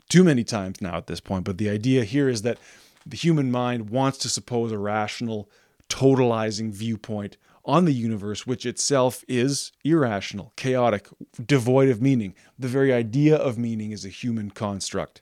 too 0.10 0.24
many 0.24 0.44
times 0.44 0.82
now 0.82 0.98
at 0.98 1.08
this 1.08 1.20
point, 1.20 1.46
but 1.46 1.58
the 1.58 1.70
idea 1.70 2.04
here 2.04 2.30
is 2.30 2.44
that 2.44 2.58
the 3.06 3.18
human 3.18 3.52
mind 3.52 3.89
wants 3.89 4.18
to 4.20 4.30
suppose 4.30 4.72
a 4.72 4.78
rational, 4.78 5.50
totalizing 5.89 6.72
viewpoint 6.72 7.38
on 7.63 7.86
the 7.86 7.94
universe, 7.94 8.46
which 8.46 8.65
itself 8.65 9.24
is 9.28 9.72
irrational, 9.84 10.54
chaotic, 10.56 11.08
devoid 11.44 11.89
of 11.89 12.02
meaning. 12.02 12.36
The 12.58 12.68
very 12.68 12.94
idea 12.94 13.36
of 13.36 13.58
meaning 13.58 13.91
is 13.91 14.06
a 14.06 14.10
human 14.10 14.52
construct. 14.52 15.22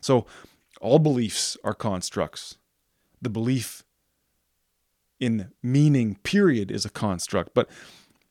So, 0.00 0.26
all 0.80 0.98
beliefs 0.98 1.56
are 1.64 1.74
constructs. 1.74 2.58
The 3.22 3.30
belief 3.30 3.82
in 5.18 5.50
meaning, 5.62 6.16
period, 6.22 6.70
is 6.70 6.84
a 6.84 6.90
construct. 6.90 7.54
But, 7.54 7.68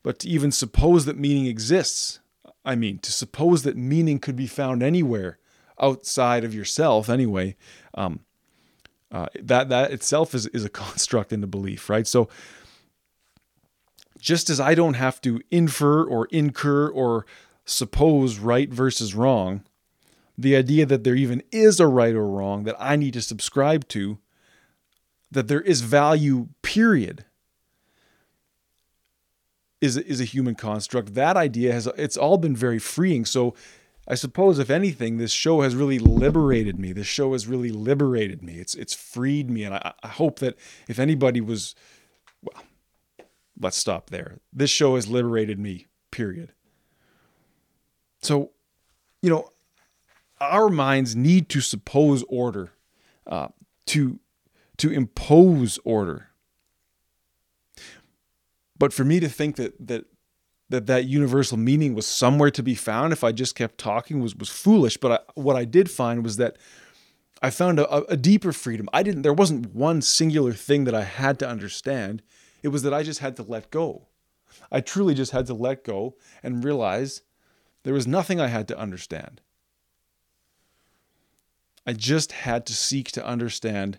but 0.02 0.20
to 0.20 0.28
even 0.28 0.52
suppose 0.52 1.04
that 1.06 1.18
meaning 1.18 1.46
exists, 1.46 2.20
I 2.64 2.76
mean, 2.76 2.98
to 2.98 3.12
suppose 3.12 3.62
that 3.62 3.76
meaning 3.76 4.18
could 4.18 4.36
be 4.36 4.46
found 4.46 4.82
anywhere 4.82 5.38
outside 5.80 6.44
of 6.44 6.54
yourself 6.54 7.08
anyway, 7.08 7.56
um, 7.94 8.20
uh, 9.10 9.26
that 9.40 9.68
that 9.68 9.92
itself 9.92 10.34
is 10.34 10.46
is 10.48 10.64
a 10.64 10.68
construct 10.84 11.32
in 11.32 11.40
the 11.40 11.46
belief, 11.46 11.88
right? 11.88 12.06
So 12.06 12.28
just 14.18 14.50
as 14.50 14.58
I 14.58 14.74
don't 14.74 14.94
have 14.94 15.20
to 15.22 15.40
infer 15.50 16.02
or 16.02 16.26
incur 16.26 16.88
or 16.88 17.26
suppose 17.64 18.38
right 18.38 18.68
versus 18.68 19.14
wrong, 19.14 19.62
the 20.38 20.56
idea 20.56 20.86
that 20.86 21.04
there 21.04 21.14
even 21.14 21.42
is 21.50 21.80
a 21.80 21.86
right 21.86 22.14
or 22.14 22.26
wrong 22.26 22.64
that 22.64 22.76
I 22.78 22.96
need 22.96 23.14
to 23.14 23.22
subscribe 23.22 23.88
to, 23.88 24.18
that 25.30 25.48
there 25.48 25.60
is 25.60 25.80
value, 25.80 26.48
period, 26.62 27.24
is, 29.80 29.96
is 29.96 30.20
a 30.20 30.24
human 30.24 30.54
construct. 30.54 31.14
That 31.14 31.36
idea 31.36 31.72
has, 31.72 31.86
it's 31.96 32.16
all 32.16 32.38
been 32.38 32.56
very 32.56 32.78
freeing. 32.78 33.24
So 33.24 33.54
I 34.08 34.14
suppose, 34.14 34.58
if 34.58 34.70
anything, 34.70 35.16
this 35.16 35.32
show 35.32 35.62
has 35.62 35.74
really 35.74 35.98
liberated 35.98 36.78
me. 36.78 36.92
This 36.92 37.06
show 37.06 37.32
has 37.32 37.46
really 37.46 37.70
liberated 37.70 38.42
me. 38.42 38.58
It's, 38.58 38.74
it's 38.74 38.94
freed 38.94 39.50
me. 39.50 39.64
And 39.64 39.74
I, 39.74 39.92
I 40.02 40.08
hope 40.08 40.38
that 40.38 40.56
if 40.88 40.98
anybody 40.98 41.40
was, 41.40 41.74
well, 42.42 42.62
let's 43.60 43.76
stop 43.76 44.10
there. 44.10 44.38
This 44.52 44.70
show 44.70 44.94
has 44.94 45.08
liberated 45.08 45.58
me, 45.58 45.86
period. 46.10 46.52
So, 48.22 48.52
you 49.22 49.30
know, 49.30 49.50
our 50.40 50.68
minds 50.68 51.16
need 51.16 51.48
to 51.48 51.60
suppose 51.60 52.22
order, 52.28 52.72
uh, 53.26 53.48
to 53.86 54.20
to 54.76 54.90
impose 54.90 55.78
order. 55.84 56.28
But 58.78 58.92
for 58.92 59.04
me 59.04 59.20
to 59.20 59.28
think 59.28 59.56
that 59.56 59.74
that 59.86 60.04
that 60.68 60.86
that 60.86 61.04
universal 61.04 61.56
meaning 61.56 61.94
was 61.94 62.06
somewhere 62.06 62.50
to 62.50 62.62
be 62.62 62.74
found 62.74 63.12
if 63.12 63.22
I 63.22 63.32
just 63.32 63.54
kept 63.54 63.78
talking 63.78 64.20
was 64.20 64.34
was 64.34 64.48
foolish. 64.48 64.96
But 64.96 65.12
I, 65.12 65.40
what 65.40 65.56
I 65.56 65.64
did 65.64 65.90
find 65.90 66.24
was 66.24 66.36
that 66.36 66.56
I 67.42 67.50
found 67.50 67.78
a, 67.78 68.04
a 68.10 68.16
deeper 68.16 68.52
freedom. 68.52 68.88
I 68.92 69.02
didn't. 69.02 69.22
There 69.22 69.32
wasn't 69.32 69.74
one 69.74 70.02
singular 70.02 70.52
thing 70.52 70.84
that 70.84 70.94
I 70.94 71.02
had 71.02 71.38
to 71.40 71.48
understand. 71.48 72.22
It 72.62 72.68
was 72.68 72.82
that 72.82 72.94
I 72.94 73.02
just 73.02 73.20
had 73.20 73.36
to 73.36 73.42
let 73.42 73.70
go. 73.70 74.08
I 74.72 74.80
truly 74.80 75.14
just 75.14 75.32
had 75.32 75.46
to 75.46 75.54
let 75.54 75.84
go 75.84 76.16
and 76.42 76.64
realize 76.64 77.22
there 77.82 77.94
was 77.94 78.06
nothing 78.06 78.40
I 78.40 78.48
had 78.48 78.66
to 78.68 78.78
understand. 78.78 79.40
I 81.86 81.92
just 81.92 82.32
had 82.32 82.66
to 82.66 82.74
seek 82.74 83.12
to 83.12 83.24
understand 83.24 83.98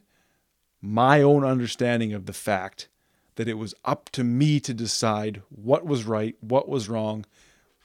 my 0.82 1.22
own 1.22 1.46
understanding 1.46 2.14
of 2.14 2.26
the 2.26 2.34
fact 2.34 2.90
that 3.38 3.48
it 3.48 3.58
was 3.58 3.74
up 3.86 4.10
to 4.12 4.24
me 4.24 4.60
to 4.60 4.74
decide 4.74 5.42
what 5.50 5.86
was 5.86 6.06
right, 6.06 6.36
what 6.42 6.68
was 6.68 6.90
wrong, 6.90 7.26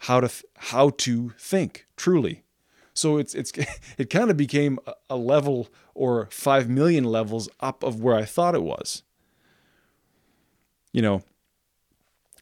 how 0.01 0.21
to 0.21 0.29
th- 0.29 0.45
how 0.57 0.91
to 0.91 1.31
think 1.39 1.87
truly. 1.97 2.43
So 2.95 3.19
it's 3.19 3.35
it's 3.35 3.53
it 3.99 4.11
kind 4.11 4.31
of 4.31 4.37
became 4.37 4.79
a 5.09 5.17
level 5.17 5.69
or 5.95 6.29
5 6.31 6.69
million 6.69 7.05
levels 7.05 7.49
up 7.61 7.83
of 7.83 8.01
where 8.01 8.17
I 8.17 8.25
thought 8.25 8.55
it 8.55 8.63
was. 8.63 9.03
You 10.93 11.03
know, 11.03 11.23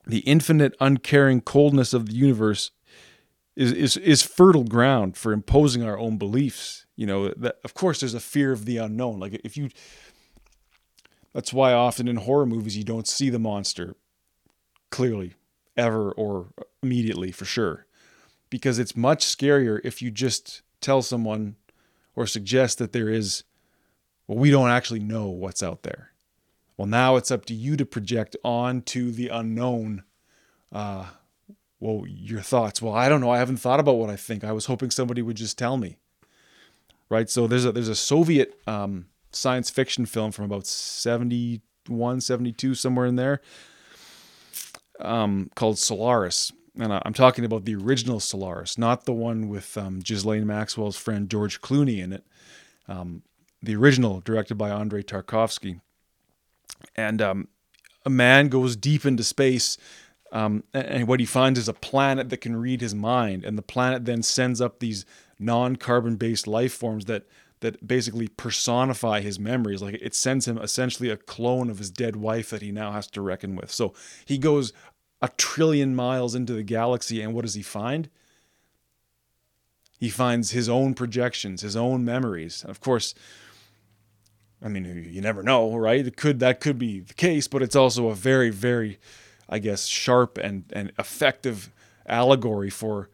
the 0.07 0.21
infinite 0.21 0.75
uncaring 0.81 1.41
coldness 1.41 1.93
of 1.93 2.07
the 2.07 2.15
universe 2.15 2.71
is 3.57 3.73
is 3.73 3.97
is 3.97 4.23
fertile 4.23 4.65
ground 4.65 5.17
for 5.17 5.33
imposing 5.33 5.83
our 5.83 5.99
own 5.99 6.17
beliefs. 6.17 6.87
You 6.97 7.07
know, 7.07 7.29
that 7.29 7.59
of 7.65 7.75
course 7.75 8.01
there's 8.01 8.15
a 8.15 8.21
fear 8.21 8.53
of 8.53 8.65
the 8.65 8.79
unknown. 8.79 9.21
Like 9.21 9.41
if 9.45 9.57
you 9.57 9.71
that's 11.33 11.53
why 11.53 11.73
often 11.73 12.09
in 12.09 12.17
horror 12.17 12.47
movies 12.47 12.77
you 12.77 12.85
don't 12.85 13.09
see 13.09 13.31
the 13.31 13.39
monster 13.39 13.97
clearly 14.91 15.35
ever 15.77 16.13
or 16.13 16.49
immediately 16.83 17.31
for 17.33 17.45
sure. 17.45 17.87
Because 18.49 18.79
it's 18.79 18.97
much 18.97 19.25
scarier 19.25 19.81
if 19.85 20.03
you 20.03 20.11
just 20.11 20.63
tell 20.81 21.03
someone 21.03 21.57
or 22.17 22.27
suggest 22.27 22.79
that 22.79 22.93
there 22.93 23.09
is 23.09 23.45
well 24.27 24.39
we 24.39 24.51
don't 24.51 24.71
actually 24.71 25.01
know 25.01 25.29
what's 25.29 25.63
out 25.63 25.83
there. 25.83 26.11
Well 26.77 26.87
now 26.87 27.17
it's 27.17 27.31
up 27.31 27.45
to 27.47 27.55
you 27.55 27.77
to 27.77 27.87
project 27.87 28.37
onto 28.43 29.11
the 29.11 29.29
unknown 29.29 30.03
uh, 30.73 31.07
well, 31.81 32.05
your 32.07 32.43
thoughts. 32.43 32.83
Well, 32.83 32.95
I 32.95 33.09
don't 33.09 33.23
know. 33.23 33.31
I 33.31 33.39
haven't 33.39 33.57
thought 33.57 33.81
about 33.81 33.97
what 33.97 34.11
I 34.11 34.17
think. 34.17 34.45
I 34.45 34.53
was 34.53 34.67
hoping 34.67 34.91
somebody 34.91 35.23
would 35.23 35.37
just 35.37 35.59
tell 35.59 35.79
me. 35.79 35.97
Right. 37.09 37.29
So 37.29 37.47
there's 37.47 37.65
a 37.65 37.73
there's 37.73 37.89
a 37.89 37.95
Soviet 37.97 38.61
um, 38.69 39.07
science 39.33 39.71
fiction 39.71 40.07
film 40.07 40.33
from 40.33 40.45
about 40.45 40.67
71, 40.67 42.21
72, 42.21 42.75
somewhere 42.75 43.07
in 43.07 43.17
there, 43.17 43.41
um, 45.01 45.51
called 45.55 45.79
Solaris. 45.79 46.53
And 46.79 46.93
I'm 46.93 47.15
talking 47.15 47.45
about 47.45 47.65
the 47.65 47.75
original 47.75 48.21
Solaris, 48.21 48.79
not 48.79 49.05
the 49.05 49.13
one 49.13 49.49
with 49.49 49.77
um, 49.77 50.01
Ghislaine 50.01 50.47
Maxwell's 50.47 50.97
friend 50.97 51.29
George 51.29 51.61
Clooney 51.61 51.99
in 52.03 52.13
it. 52.13 52.25
Um, 52.89 53.23
the 53.63 53.77
original, 53.77 54.21
directed 54.21 54.57
by 54.57 54.71
Andrei 54.71 55.03
Tarkovsky. 55.03 55.81
And 56.97 57.21
um, 57.21 57.49
a 58.07 58.11
man 58.11 58.49
goes 58.49 58.75
deep 58.77 59.05
into 59.05 59.23
space 59.23 59.77
um, 60.33 60.65
and 60.73 61.09
what 61.09 61.21
he 61.21 61.27
finds 61.27 61.59
is 61.59 61.69
a 61.69 61.75
planet 61.75 62.29
that 62.31 62.41
can 62.41 62.57
read 62.57 62.81
his 62.81 62.95
mind, 62.95 63.45
and 63.45 63.59
the 63.59 63.63
planet 63.63 64.05
then 64.05 64.23
sends 64.23 64.61
up 64.61 64.79
these 64.79 65.05
non-carbon 65.39 66.17
based 66.17 66.47
life 66.47 66.73
forms 66.73 67.07
that 67.07 67.27
that 67.61 67.87
basically 67.87 68.29
personify 68.29 69.21
his 69.21 69.39
memories. 69.39 69.83
Like 69.83 69.95
it 70.01 70.15
sends 70.15 70.47
him 70.47 70.59
essentially 70.59 71.11
a 71.11 71.17
clone 71.17 71.71
of 71.71 71.79
his 71.79 71.91
dead 71.91 72.17
wife 72.17 72.51
that 72.51 72.63
he 72.63 72.73
now 72.73 72.93
has 72.93 73.07
to 73.09 73.21
reckon 73.21 73.57
with. 73.57 73.71
So 73.71 73.95
he 74.25 74.39
goes 74.39 74.73
a 75.23 75.29
trillion 75.37 75.95
miles 75.95 76.35
into 76.35 76.55
the 76.55 76.63
galaxy, 76.63 77.21
and 77.21 77.35
what 77.35 77.45
does 77.45 77.55
he 77.55 77.63
find? 77.63 78.09
He 79.99 80.09
finds 80.09 80.53
his 80.53 80.69
own 80.69 80.95
projections, 80.95 81.61
his 81.61 81.77
own 81.77 82.05
memories, 82.05 82.63
and 82.63 82.71
of 82.71 82.81
course. 82.81 83.15
I 84.63 84.69
mean, 84.69 85.09
you 85.11 85.23
never 85.23 85.43
know, 85.43 85.75
right? 85.75 86.07
It 86.07 86.19
could 86.19 86.39
that 86.41 86.61
could 86.61 86.79
be 86.79 87.01
the 87.01 87.15
case, 87.15 87.49
but 87.49 87.63
it's 87.63 87.77
also 87.77 88.09
a 88.09 88.15
very, 88.15 88.51
very 88.51 88.99
I 89.51 89.59
guess, 89.59 89.87
sharp 89.87 90.39
and, 90.39 90.65
and 90.73 90.93
effective 90.99 91.71
allegory 92.07 92.71
for 92.71 93.11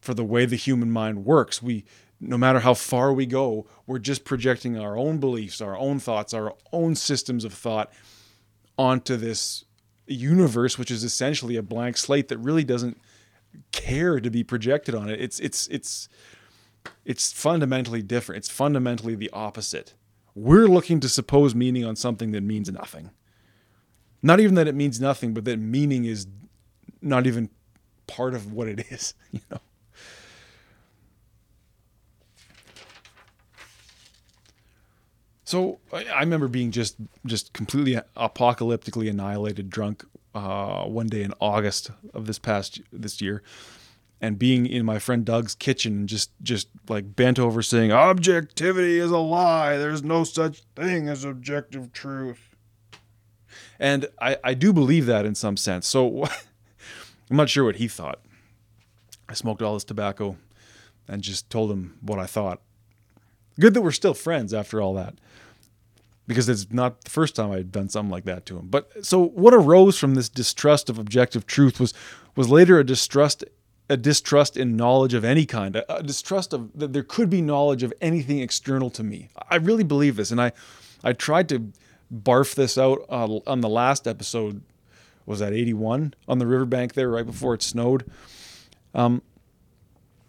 for 0.00 0.14
the 0.14 0.24
way 0.24 0.46
the 0.46 0.56
human 0.56 0.90
mind 0.90 1.26
works. 1.26 1.62
We 1.62 1.84
no 2.20 2.36
matter 2.36 2.60
how 2.60 2.74
far 2.74 3.12
we 3.12 3.26
go, 3.26 3.66
we're 3.86 3.98
just 3.98 4.24
projecting 4.24 4.78
our 4.78 4.96
own 4.96 5.18
beliefs, 5.18 5.60
our 5.60 5.76
own 5.76 5.98
thoughts, 5.98 6.34
our 6.34 6.54
own 6.72 6.94
systems 6.94 7.44
of 7.44 7.52
thought 7.52 7.92
onto 8.76 9.16
this 9.16 9.64
universe, 10.06 10.78
which 10.78 10.90
is 10.90 11.02
essentially 11.02 11.56
a 11.56 11.62
blank 11.62 11.96
slate 11.96 12.28
that 12.28 12.38
really 12.38 12.64
doesn't 12.64 13.00
care 13.72 14.20
to 14.20 14.30
be 14.30 14.44
projected 14.44 14.94
on 14.94 15.08
it. 15.08 15.20
It's 15.20 15.40
it's 15.40 15.66
it's 15.68 16.08
it's 17.04 17.32
fundamentally 17.32 18.02
different. 18.02 18.38
It's 18.38 18.50
fundamentally 18.50 19.14
the 19.14 19.30
opposite. 19.32 19.94
We're 20.34 20.68
looking 20.68 21.00
to 21.00 21.08
suppose 21.08 21.54
meaning 21.54 21.84
on 21.84 21.96
something 21.96 22.32
that 22.32 22.42
means 22.42 22.70
nothing. 22.70 23.10
Not 24.22 24.40
even 24.40 24.54
that 24.56 24.68
it 24.68 24.74
means 24.74 25.00
nothing, 25.00 25.32
but 25.32 25.44
that 25.46 25.58
meaning 25.58 26.04
is 26.04 26.26
not 27.00 27.26
even 27.26 27.48
part 28.06 28.34
of 28.34 28.52
what 28.52 28.68
it 28.68 28.90
is, 28.90 29.14
you 29.32 29.40
know. 29.50 29.60
So 35.50 35.80
I 35.92 36.20
remember 36.20 36.46
being 36.46 36.70
just 36.70 36.94
just 37.26 37.52
completely 37.52 38.00
apocalyptically 38.16 39.10
annihilated, 39.10 39.68
drunk 39.68 40.04
uh, 40.32 40.84
one 40.84 41.08
day 41.08 41.24
in 41.24 41.34
August 41.40 41.90
of 42.14 42.28
this 42.28 42.38
past 42.38 42.80
this 42.92 43.20
year, 43.20 43.42
and 44.20 44.38
being 44.38 44.64
in 44.64 44.86
my 44.86 45.00
friend 45.00 45.24
Doug's 45.24 45.56
kitchen 45.56 45.92
and 45.92 46.08
just 46.08 46.30
just 46.40 46.68
like 46.88 47.16
bent 47.16 47.40
over 47.40 47.62
saying 47.62 47.90
objectivity 47.90 49.00
is 49.00 49.10
a 49.10 49.18
lie. 49.18 49.76
There's 49.76 50.04
no 50.04 50.22
such 50.22 50.62
thing 50.76 51.08
as 51.08 51.24
objective 51.24 51.92
truth. 51.92 52.54
And 53.80 54.06
I, 54.20 54.36
I 54.44 54.54
do 54.54 54.72
believe 54.72 55.06
that 55.06 55.26
in 55.26 55.34
some 55.34 55.56
sense. 55.56 55.88
So 55.88 56.26
I'm 57.28 57.36
not 57.36 57.50
sure 57.50 57.64
what 57.64 57.76
he 57.76 57.88
thought. 57.88 58.20
I 59.28 59.34
smoked 59.34 59.62
all 59.62 59.74
this 59.74 59.82
tobacco 59.82 60.36
and 61.08 61.22
just 61.22 61.50
told 61.50 61.72
him 61.72 61.98
what 62.02 62.20
I 62.20 62.26
thought. 62.26 62.60
Good 63.60 63.74
that 63.74 63.82
we're 63.82 63.92
still 63.92 64.14
friends 64.14 64.52
after 64.52 64.80
all 64.80 64.94
that. 64.94 65.14
Because 66.26 66.48
it's 66.48 66.70
not 66.70 67.02
the 67.04 67.10
first 67.10 67.36
time 67.36 67.50
I'd 67.50 67.72
done 67.72 67.88
something 67.88 68.10
like 68.10 68.24
that 68.24 68.46
to 68.46 68.58
him. 68.58 68.68
But 68.68 69.04
so 69.04 69.22
what 69.22 69.52
arose 69.52 69.98
from 69.98 70.14
this 70.14 70.28
distrust 70.28 70.88
of 70.88 70.98
objective 70.98 71.46
truth 71.46 71.78
was 71.78 71.92
was 72.36 72.48
later 72.48 72.78
a 72.78 72.84
distrust 72.84 73.44
a 73.88 73.96
distrust 73.96 74.56
in 74.56 74.76
knowledge 74.76 75.14
of 75.14 75.24
any 75.24 75.44
kind, 75.44 75.74
a, 75.74 75.96
a 75.96 76.02
distrust 76.02 76.52
of 76.52 76.70
that 76.78 76.92
there 76.92 77.02
could 77.02 77.28
be 77.28 77.42
knowledge 77.42 77.82
of 77.82 77.92
anything 78.00 78.38
external 78.38 78.88
to 78.90 79.02
me. 79.02 79.28
I 79.50 79.56
really 79.56 79.82
believe 79.82 80.16
this, 80.16 80.30
and 80.30 80.40
I 80.40 80.52
I 81.02 81.12
tried 81.12 81.48
to 81.48 81.72
barf 82.14 82.54
this 82.54 82.78
out 82.78 83.04
uh, 83.08 83.40
on 83.46 83.60
the 83.60 83.68
last 83.68 84.06
episode. 84.06 84.62
Was 85.26 85.40
that 85.40 85.52
81 85.52 86.14
on 86.28 86.38
the 86.38 86.46
riverbank 86.46 86.94
there 86.94 87.10
right 87.10 87.26
before 87.26 87.54
it 87.54 87.62
snowed? 87.62 88.10
Um, 88.94 89.22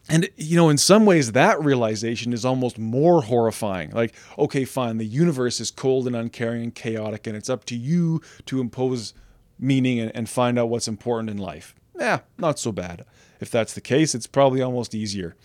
and 0.09 0.29
you 0.35 0.55
know, 0.55 0.69
in 0.69 0.77
some 0.77 1.05
ways, 1.05 1.31
that 1.31 1.63
realization 1.63 2.33
is 2.33 2.43
almost 2.43 2.77
more 2.77 3.21
horrifying. 3.21 3.91
Like, 3.91 4.13
okay, 4.37 4.65
fine, 4.65 4.97
the 4.97 5.05
universe 5.05 5.59
is 5.59 5.71
cold 5.71 6.07
and 6.07 6.15
uncaring 6.15 6.63
and 6.63 6.75
chaotic, 6.75 7.27
and 7.27 7.35
it's 7.35 7.49
up 7.49 7.65
to 7.65 7.75
you 7.75 8.21
to 8.45 8.59
impose 8.59 9.13
meaning 9.59 9.99
and, 9.99 10.11
and 10.15 10.29
find 10.29 10.57
out 10.57 10.69
what's 10.69 10.87
important 10.87 11.29
in 11.29 11.37
life. 11.37 11.75
Yeah, 11.97 12.19
not 12.37 12.57
so 12.57 12.71
bad. 12.71 13.05
If 13.39 13.51
that's 13.51 13.73
the 13.73 13.81
case, 13.81 14.15
it's 14.15 14.27
probably 14.27 14.61
almost 14.61 14.95
easier 14.95 15.35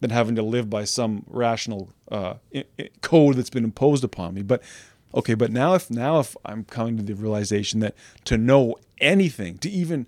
than 0.00 0.10
having 0.10 0.36
to 0.36 0.42
live 0.42 0.68
by 0.68 0.84
some 0.84 1.24
rational 1.26 1.90
uh, 2.10 2.34
code 3.00 3.36
that's 3.36 3.50
been 3.50 3.64
imposed 3.64 4.04
upon 4.04 4.34
me. 4.34 4.42
But 4.42 4.62
Okay, 5.14 5.34
but 5.34 5.52
now 5.52 5.74
if 5.74 5.90
now 5.90 6.18
if 6.18 6.36
I'm 6.44 6.64
coming 6.64 6.96
to 6.96 7.02
the 7.02 7.14
realization 7.14 7.80
that 7.80 7.94
to 8.24 8.36
know 8.36 8.76
anything, 8.98 9.58
to 9.58 9.70
even 9.70 10.06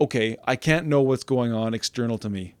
okay, 0.00 0.38
I 0.46 0.56
can't 0.56 0.86
know 0.86 1.02
what's 1.02 1.24
going 1.24 1.52
on 1.52 1.74
external 1.74 2.16
to 2.18 2.30
me. 2.30 2.54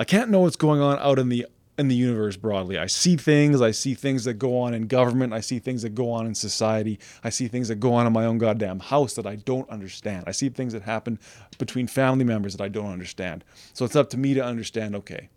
I 0.00 0.04
can't 0.04 0.30
know 0.30 0.40
what's 0.40 0.56
going 0.56 0.80
on 0.80 0.98
out 0.98 1.18
in 1.18 1.28
the 1.28 1.46
in 1.78 1.88
the 1.88 1.94
universe 1.94 2.34
broadly. 2.34 2.78
I 2.78 2.86
see 2.86 3.16
things, 3.16 3.60
I 3.60 3.70
see 3.70 3.92
things 3.92 4.24
that 4.24 4.34
go 4.34 4.58
on 4.58 4.72
in 4.72 4.86
government, 4.86 5.34
I 5.34 5.40
see 5.40 5.58
things 5.58 5.82
that 5.82 5.94
go 5.94 6.10
on 6.10 6.26
in 6.26 6.34
society, 6.34 6.98
I 7.22 7.28
see 7.28 7.48
things 7.48 7.68
that 7.68 7.76
go 7.76 7.92
on 7.92 8.06
in 8.06 8.12
my 8.14 8.24
own 8.24 8.38
goddamn 8.38 8.80
house 8.80 9.12
that 9.14 9.26
I 9.26 9.36
don't 9.36 9.68
understand. 9.68 10.24
I 10.26 10.32
see 10.32 10.48
things 10.48 10.72
that 10.72 10.82
happen 10.82 11.18
between 11.58 11.86
family 11.86 12.24
members 12.24 12.56
that 12.56 12.64
I 12.64 12.68
don't 12.68 12.90
understand. 12.90 13.44
So 13.74 13.84
it's 13.84 13.94
up 13.94 14.08
to 14.10 14.18
me 14.18 14.32
to 14.34 14.42
understand, 14.42 14.96
okay, 14.96 15.28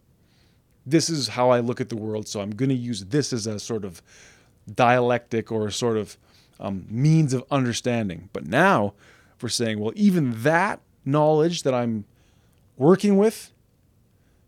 this 0.85 1.09
is 1.09 1.29
how 1.29 1.49
I 1.49 1.59
look 1.59 1.81
at 1.81 1.89
the 1.89 1.97
world, 1.97 2.29
so 2.29 2.39
I'm 2.39 2.51
going 2.51 2.69
to 2.69 2.75
use 2.75 3.05
this 3.05 3.33
as 3.33 3.47
a 3.47 3.59
sort 3.59 3.83
of 3.83 4.01
dialectic 4.73 5.51
or 5.51 5.67
a 5.67 5.73
sort 5.73 5.97
of 5.97 6.17
um, 6.61 6.85
means 6.89 7.33
of 7.33 7.43
understanding. 7.51 8.29
But 8.31 8.47
now 8.47 8.93
we're 9.41 9.49
saying, 9.49 9.79
well, 9.79 9.93
even 9.95 10.41
that 10.43 10.79
knowledge 11.03 11.63
that 11.63 11.73
I'm 11.73 12.05
working 12.77 13.17
with 13.17 13.52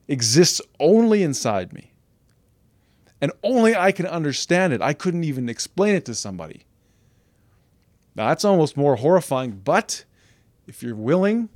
exists 0.08 0.62
only 0.80 1.24
inside 1.24 1.74
me. 1.74 1.91
And 3.22 3.32
only 3.44 3.76
I 3.76 3.91
can 3.91 4.06
understand 4.06 4.74
it. 4.74 4.82
I 4.82 4.94
couldn't 4.94 5.24
even 5.24 5.50
explain 5.50 5.96
it 5.96 6.06
to 6.06 6.15
somebody. 6.15 6.65
Now, 8.15 8.28
that's 8.30 8.46
almost 8.46 8.78
more 8.78 8.96
horrifying, 8.98 9.62
but 9.63 10.06
if 10.68 10.82
you're 10.82 10.96
willing 10.96 11.50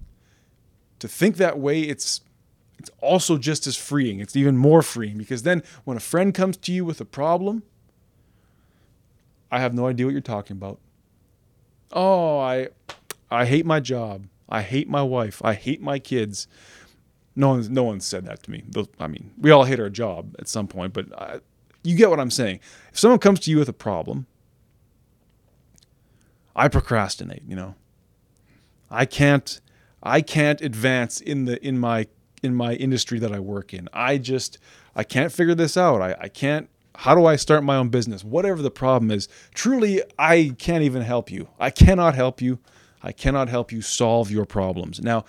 to 0.99 1.07
think 1.07 1.37
that 1.37 1.57
way, 1.57 1.81
it's 1.81 2.21
it's 2.77 2.89
also 3.01 3.37
just 3.37 3.67
as 3.67 3.75
freeing. 3.75 4.21
It's 4.21 4.37
even 4.37 4.57
more 4.57 4.81
freeing 4.81 5.17
because 5.17 5.43
then 5.43 5.63
when 5.83 5.97
a 5.97 6.01
friend 6.01 6.33
comes 6.33 6.55
to 6.57 6.71
you 6.71 6.85
with 6.85 7.01
a 7.01 7.05
problem, 7.05 7.63
I 9.51 9.59
have 9.59 9.73
no 9.73 9.87
idea 9.87 10.05
what 10.05 10.13
you're 10.13 10.21
talking 10.21 10.55
about. 10.55 10.79
Oh, 11.91 12.39
I 12.39 12.69
I 13.29 13.45
hate 13.45 13.65
my 13.65 13.79
job. 13.79 14.27
I 14.47 14.61
hate 14.61 14.89
my 14.89 15.03
wife. 15.03 15.41
I 15.43 15.53
hate 15.53 15.81
my 15.81 15.99
kids. 15.99 16.47
No 17.39 17.49
one's 17.49 17.69
no 17.69 17.83
one 17.83 18.01
said 18.01 18.25
that 18.25 18.43
to 18.43 18.51
me. 18.51 18.63
I 18.99 19.07
mean, 19.07 19.31
we 19.37 19.49
all 19.49 19.63
hate 19.63 19.79
our 19.79 19.89
job 19.89 20.35
at 20.39 20.49
some 20.49 20.67
point, 20.67 20.91
but 20.91 21.05
I, 21.17 21.39
you 21.83 21.95
get 21.95 22.09
what 22.09 22.19
I'm 22.19 22.29
saying. 22.29 22.59
If 22.91 22.99
someone 22.99 23.19
comes 23.19 23.39
to 23.41 23.51
you 23.51 23.57
with 23.57 23.69
a 23.69 23.73
problem, 23.73 24.27
I 26.53 26.67
procrastinate. 26.67 27.43
You 27.47 27.55
know, 27.55 27.75
I 28.91 29.05
can't 29.05 29.61
I 30.03 30.19
can't 30.19 30.59
advance 30.59 31.21
in 31.21 31.45
the 31.45 31.65
in 31.65 31.79
my 31.79 32.07
in 32.43 32.55
my 32.55 32.73
industry 32.73 33.19
that 33.19 33.31
I 33.31 33.39
work 33.39 33.73
in. 33.73 33.87
I 33.93 34.17
just 34.17 34.57
I 34.93 35.05
can't 35.05 35.31
figure 35.31 35.55
this 35.55 35.77
out. 35.77 36.01
I, 36.01 36.17
I 36.19 36.27
can't 36.27 36.69
how 36.97 37.15
do 37.15 37.25
I 37.25 37.37
start 37.37 37.63
my 37.63 37.77
own 37.77 37.87
business? 37.87 38.25
Whatever 38.25 38.61
the 38.61 38.69
problem 38.69 39.11
is, 39.11 39.29
truly 39.53 40.01
I 40.19 40.53
can't 40.57 40.83
even 40.83 41.03
help 41.03 41.31
you. 41.31 41.47
I 41.57 41.69
cannot 41.69 42.15
help 42.15 42.41
you. 42.41 42.59
I 43.01 43.13
cannot 43.13 43.47
help 43.47 43.71
you 43.71 43.81
solve 43.81 44.29
your 44.29 44.43
problems. 44.43 44.99
Now, 44.99 45.23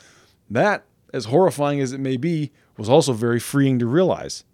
that 0.51 0.85
as 1.12 1.27
horrifying 1.27 1.81
as 1.81 1.92
it 1.92 2.01
may 2.01 2.16
be, 2.16 2.51
was 2.77 2.88
also 2.88 3.12
very 3.12 3.40
freeing 3.40 3.79
to 3.79 3.87
realize. 3.87 4.44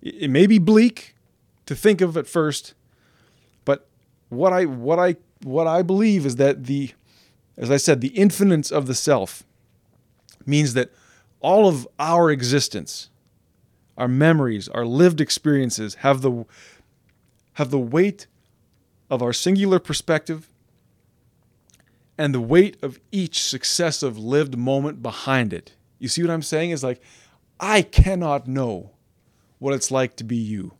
It 0.00 0.30
may 0.30 0.46
be 0.46 0.58
bleak 0.58 1.14
to 1.66 1.74
think 1.74 2.00
of 2.00 2.16
at 2.16 2.26
first, 2.26 2.74
but 3.64 3.86
what 4.28 4.52
I 4.52 4.64
what 4.64 4.98
I 4.98 5.16
what 5.42 5.66
I 5.66 5.82
believe 5.82 6.26
is 6.26 6.36
that 6.36 6.64
the 6.64 6.92
as 7.56 7.70
I 7.70 7.76
said, 7.76 8.00
the 8.00 8.08
infinite 8.08 8.72
of 8.72 8.86
the 8.86 8.94
self 8.94 9.44
means 10.46 10.74
that 10.74 10.90
all 11.40 11.68
of 11.68 11.86
our 11.98 12.30
existence, 12.30 13.10
our 13.96 14.08
memories, 14.08 14.68
our 14.68 14.86
lived 14.86 15.20
experiences 15.20 15.96
have 15.96 16.22
the 16.22 16.44
have 17.54 17.70
the 17.70 17.78
weight 17.78 18.26
of 19.10 19.22
our 19.22 19.32
singular 19.32 19.78
perspective 19.78 20.48
and 22.22 22.32
the 22.32 22.40
weight 22.40 22.76
of 22.82 23.00
each 23.10 23.42
successive 23.42 24.16
lived 24.16 24.56
moment 24.56 25.02
behind 25.02 25.52
it. 25.52 25.72
You 25.98 26.06
see 26.06 26.22
what 26.22 26.30
I'm 26.30 26.40
saying? 26.40 26.70
Is 26.70 26.84
like, 26.84 27.02
I 27.58 27.82
cannot 27.82 28.46
know 28.46 28.92
what 29.58 29.74
it's 29.74 29.90
like 29.90 30.14
to 30.18 30.24
be 30.24 30.36
you. 30.36 30.74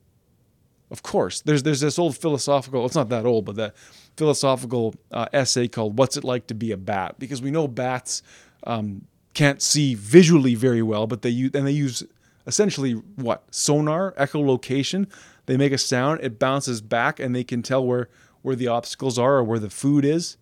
Of 0.93 1.03
course, 1.03 1.41
there's 1.41 1.65
there's 1.65 1.81
this 1.81 1.99
old 1.99 2.17
philosophical. 2.17 2.87
It's 2.87 2.95
not 2.95 3.09
that 3.09 3.27
old, 3.27 3.45
but 3.45 3.57
that 3.57 3.75
philosophical 4.17 4.95
uh, 5.11 5.27
essay 5.33 5.67
called 5.67 5.99
"What's 5.99 6.17
It 6.17 6.23
Like 6.23 6.47
to 6.47 6.55
Be 6.55 6.71
a 6.71 6.77
Bat?" 6.77 7.17
Because 7.19 7.43
we 7.43 7.51
know 7.51 7.67
bats 7.67 8.23
um, 8.63 9.09
can't 9.35 9.61
see 9.61 9.97
visually 9.97 10.55
very 10.55 10.83
well, 10.83 11.09
but 11.09 11.23
they 11.23 11.31
use 11.31 11.51
and 11.55 11.67
they 11.67 11.73
use 11.73 12.05
essentially 12.47 12.93
what 13.17 13.43
sonar 13.51 14.13
echolocation. 14.13 15.11
They 15.47 15.57
make 15.57 15.73
a 15.73 15.79
sound, 15.79 16.21
it 16.23 16.39
bounces 16.39 16.81
back, 16.81 17.19
and 17.19 17.35
they 17.35 17.43
can 17.43 17.65
tell 17.65 17.85
where 17.85 18.09
where 18.43 18.55
the 18.55 18.69
obstacles 18.69 19.19
are 19.19 19.39
or 19.39 19.43
where 19.43 19.59
the 19.59 19.71
food 19.71 20.05
is 20.05 20.37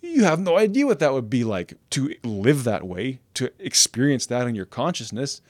you 0.00 0.24
have 0.24 0.40
no 0.40 0.56
idea 0.56 0.86
what 0.86 0.98
that 1.00 1.12
would 1.12 1.28
be 1.28 1.44
like 1.44 1.74
to 1.90 2.14
live 2.22 2.64
that 2.64 2.86
way, 2.86 3.20
to 3.34 3.50
experience 3.58 4.26
that 4.26 4.46
in 4.46 4.54
your 4.54 4.66
consciousness. 4.66 5.40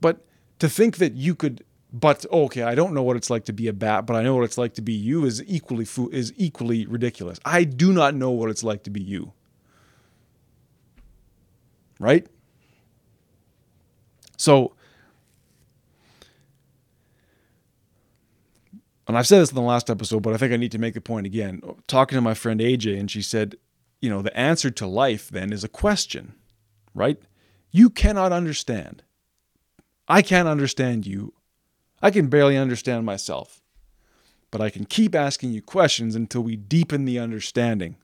But 0.00 0.24
to 0.58 0.68
think 0.68 0.96
that 0.96 1.14
you 1.14 1.34
could, 1.34 1.64
but 1.92 2.24
okay, 2.30 2.62
I 2.62 2.74
don't 2.74 2.94
know 2.94 3.02
what 3.02 3.16
it's 3.16 3.30
like 3.30 3.44
to 3.46 3.52
be 3.52 3.68
a 3.68 3.72
bat, 3.72 4.06
but 4.06 4.16
I 4.16 4.22
know 4.22 4.34
what 4.34 4.44
it's 4.44 4.58
like 4.58 4.74
to 4.74 4.82
be 4.82 4.92
you 4.92 5.24
is 5.24 5.42
equally 5.46 5.86
is 6.12 6.32
equally 6.36 6.86
ridiculous. 6.86 7.38
I 7.44 7.64
do 7.64 7.92
not 7.92 8.14
know 8.14 8.30
what 8.30 8.50
it's 8.50 8.64
like 8.64 8.84
to 8.84 8.90
be 8.90 9.02
you. 9.02 9.32
Right? 11.98 12.26
So, 14.38 14.74
and 19.06 19.18
I've 19.18 19.26
said 19.26 19.40
this 19.40 19.50
in 19.50 19.56
the 19.56 19.60
last 19.60 19.90
episode, 19.90 20.22
but 20.22 20.32
I 20.32 20.38
think 20.38 20.54
I 20.54 20.56
need 20.56 20.72
to 20.72 20.78
make 20.78 20.94
the 20.94 21.02
point 21.02 21.26
again. 21.26 21.60
Talking 21.86 22.16
to 22.16 22.22
my 22.22 22.32
friend 22.32 22.58
AJ, 22.58 22.98
and 22.98 23.10
she 23.10 23.20
said, 23.20 23.56
you 24.00 24.10
know, 24.10 24.22
the 24.22 24.36
answer 24.36 24.70
to 24.70 24.86
life 24.86 25.28
then 25.28 25.52
is 25.52 25.64
a 25.64 25.68
question, 25.68 26.34
right? 26.94 27.18
You 27.70 27.90
cannot 27.90 28.32
understand. 28.32 29.02
I 30.08 30.22
can't 30.22 30.48
understand 30.48 31.06
you. 31.06 31.34
I 32.02 32.10
can 32.10 32.28
barely 32.28 32.56
understand 32.56 33.06
myself. 33.06 33.60
But 34.50 34.60
I 34.60 34.70
can 34.70 34.84
keep 34.84 35.14
asking 35.14 35.52
you 35.52 35.62
questions 35.62 36.16
until 36.16 36.40
we 36.40 36.56
deepen 36.56 37.04
the 37.04 37.18
understanding. 37.18 37.96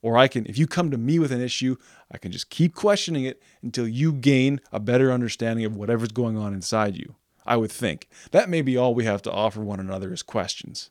Or 0.00 0.16
I 0.16 0.28
can, 0.28 0.46
if 0.46 0.56
you 0.56 0.66
come 0.66 0.90
to 0.90 0.96
me 0.96 1.18
with 1.18 1.32
an 1.32 1.42
issue, 1.42 1.76
I 2.10 2.18
can 2.18 2.30
just 2.32 2.48
keep 2.48 2.74
questioning 2.74 3.24
it 3.24 3.42
until 3.62 3.88
you 3.88 4.12
gain 4.12 4.60
a 4.72 4.80
better 4.80 5.12
understanding 5.12 5.64
of 5.64 5.76
whatever's 5.76 6.12
going 6.12 6.38
on 6.38 6.54
inside 6.54 6.96
you. 6.96 7.16
I 7.44 7.56
would 7.56 7.72
think. 7.72 8.08
That 8.30 8.48
may 8.48 8.62
be 8.62 8.76
all 8.76 8.94
we 8.94 9.04
have 9.04 9.22
to 9.22 9.32
offer 9.32 9.60
one 9.60 9.80
another 9.80 10.12
is 10.12 10.22
questions. 10.22 10.90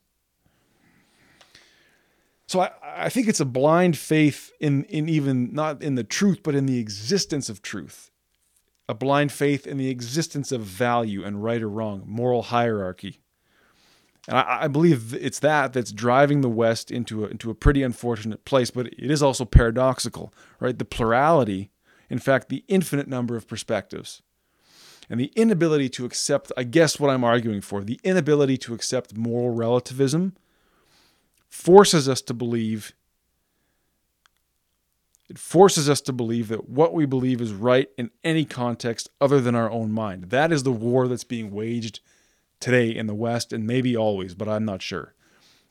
So 2.47 2.61
I, 2.61 2.71
I 2.83 3.09
think 3.09 3.27
it's 3.27 3.39
a 3.39 3.45
blind 3.45 3.97
faith 3.97 4.51
in, 4.59 4.83
in 4.85 5.09
even 5.09 5.53
not 5.53 5.81
in 5.81 5.95
the 5.95 6.03
truth, 6.03 6.41
but 6.43 6.55
in 6.55 6.65
the 6.65 6.79
existence 6.79 7.49
of 7.49 7.61
truth. 7.61 8.11
A 8.87 8.93
blind 8.93 9.31
faith 9.31 9.65
in 9.65 9.77
the 9.77 9.89
existence 9.89 10.51
of 10.51 10.61
value 10.61 11.23
and 11.23 11.43
right 11.43 11.61
or 11.61 11.69
wrong, 11.69 12.03
moral 12.05 12.43
hierarchy. 12.43 13.19
And 14.27 14.37
I, 14.37 14.63
I 14.63 14.67
believe 14.67 15.13
it's 15.13 15.39
that 15.39 15.73
that's 15.73 15.91
driving 15.91 16.41
the 16.41 16.49
West 16.49 16.91
into 16.91 17.25
a, 17.25 17.27
into 17.27 17.49
a 17.49 17.55
pretty 17.55 17.81
unfortunate 17.81 18.45
place, 18.45 18.69
but 18.69 18.87
it 18.87 19.11
is 19.11 19.23
also 19.23 19.45
paradoxical, 19.45 20.33
right? 20.59 20.77
The 20.77 20.85
plurality, 20.85 21.71
in 22.09 22.19
fact, 22.19 22.49
the 22.49 22.63
infinite 22.67 23.07
number 23.07 23.35
of 23.35 23.47
perspectives 23.47 24.21
and 25.09 25.19
the 25.19 25.31
inability 25.35 25.89
to 25.89 26.05
accept, 26.05 26.51
I 26.57 26.63
guess, 26.63 26.99
what 26.99 27.09
I'm 27.09 27.23
arguing 27.23 27.61
for, 27.61 27.83
the 27.83 27.99
inability 28.03 28.57
to 28.57 28.73
accept 28.73 29.17
moral 29.17 29.53
relativism 29.53 30.35
forces 31.55 32.09
us 32.09 32.21
to 32.21 32.33
believe 32.33 32.93
it 35.27 35.39
forces 35.39 35.89
us 35.89 36.01
to 36.01 36.13
believe 36.13 36.49
that 36.49 36.69
what 36.69 36.93
we 36.93 37.07
believe 37.07 37.41
is 37.41 37.51
right 37.51 37.89
in 37.97 38.11
any 38.23 38.45
context 38.45 39.09
other 39.19 39.41
than 39.41 39.55
our 39.55 39.71
own 39.71 39.91
mind. 39.91 40.25
That 40.25 40.51
is 40.51 40.61
the 40.61 40.71
war 40.71 41.07
that's 41.07 41.23
being 41.23 41.49
waged 41.49 41.99
today 42.59 42.95
in 42.95 43.07
the 43.07 43.15
West 43.15 43.51
and 43.51 43.65
maybe 43.65 43.97
always, 43.97 44.35
but 44.35 44.47
I'm 44.47 44.65
not 44.65 44.83
sure. 44.83 45.15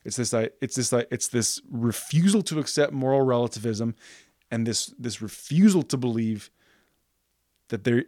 It's 0.04 0.16
this 0.16 0.34
it's 0.60 0.74
this 0.74 0.92
it's 1.10 1.28
this 1.28 1.60
refusal 1.70 2.42
to 2.42 2.58
accept 2.58 2.92
moral 2.92 3.22
relativism 3.22 3.94
and 4.50 4.66
this 4.66 4.86
this 4.98 5.22
refusal 5.22 5.82
to 5.84 5.96
believe 5.96 6.50
that 7.68 7.84
there 7.84 8.04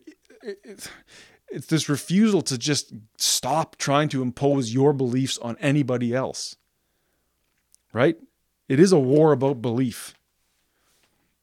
it's 1.49 1.67
this 1.69 1.89
refusal 1.89 2.43
to 2.43 2.59
just 2.59 2.93
stop 3.19 3.77
trying 3.77 4.09
to 4.11 4.21
impose 4.21 4.75
your 4.75 4.93
beliefs 4.93 5.39
on 5.39 5.57
anybody 5.61 6.13
else 6.13 6.57
right? 7.97 8.19
It 8.69 8.79
is 8.79 8.93
a 8.93 8.99
war 8.99 9.33
about 9.33 9.63
belief. 9.63 10.15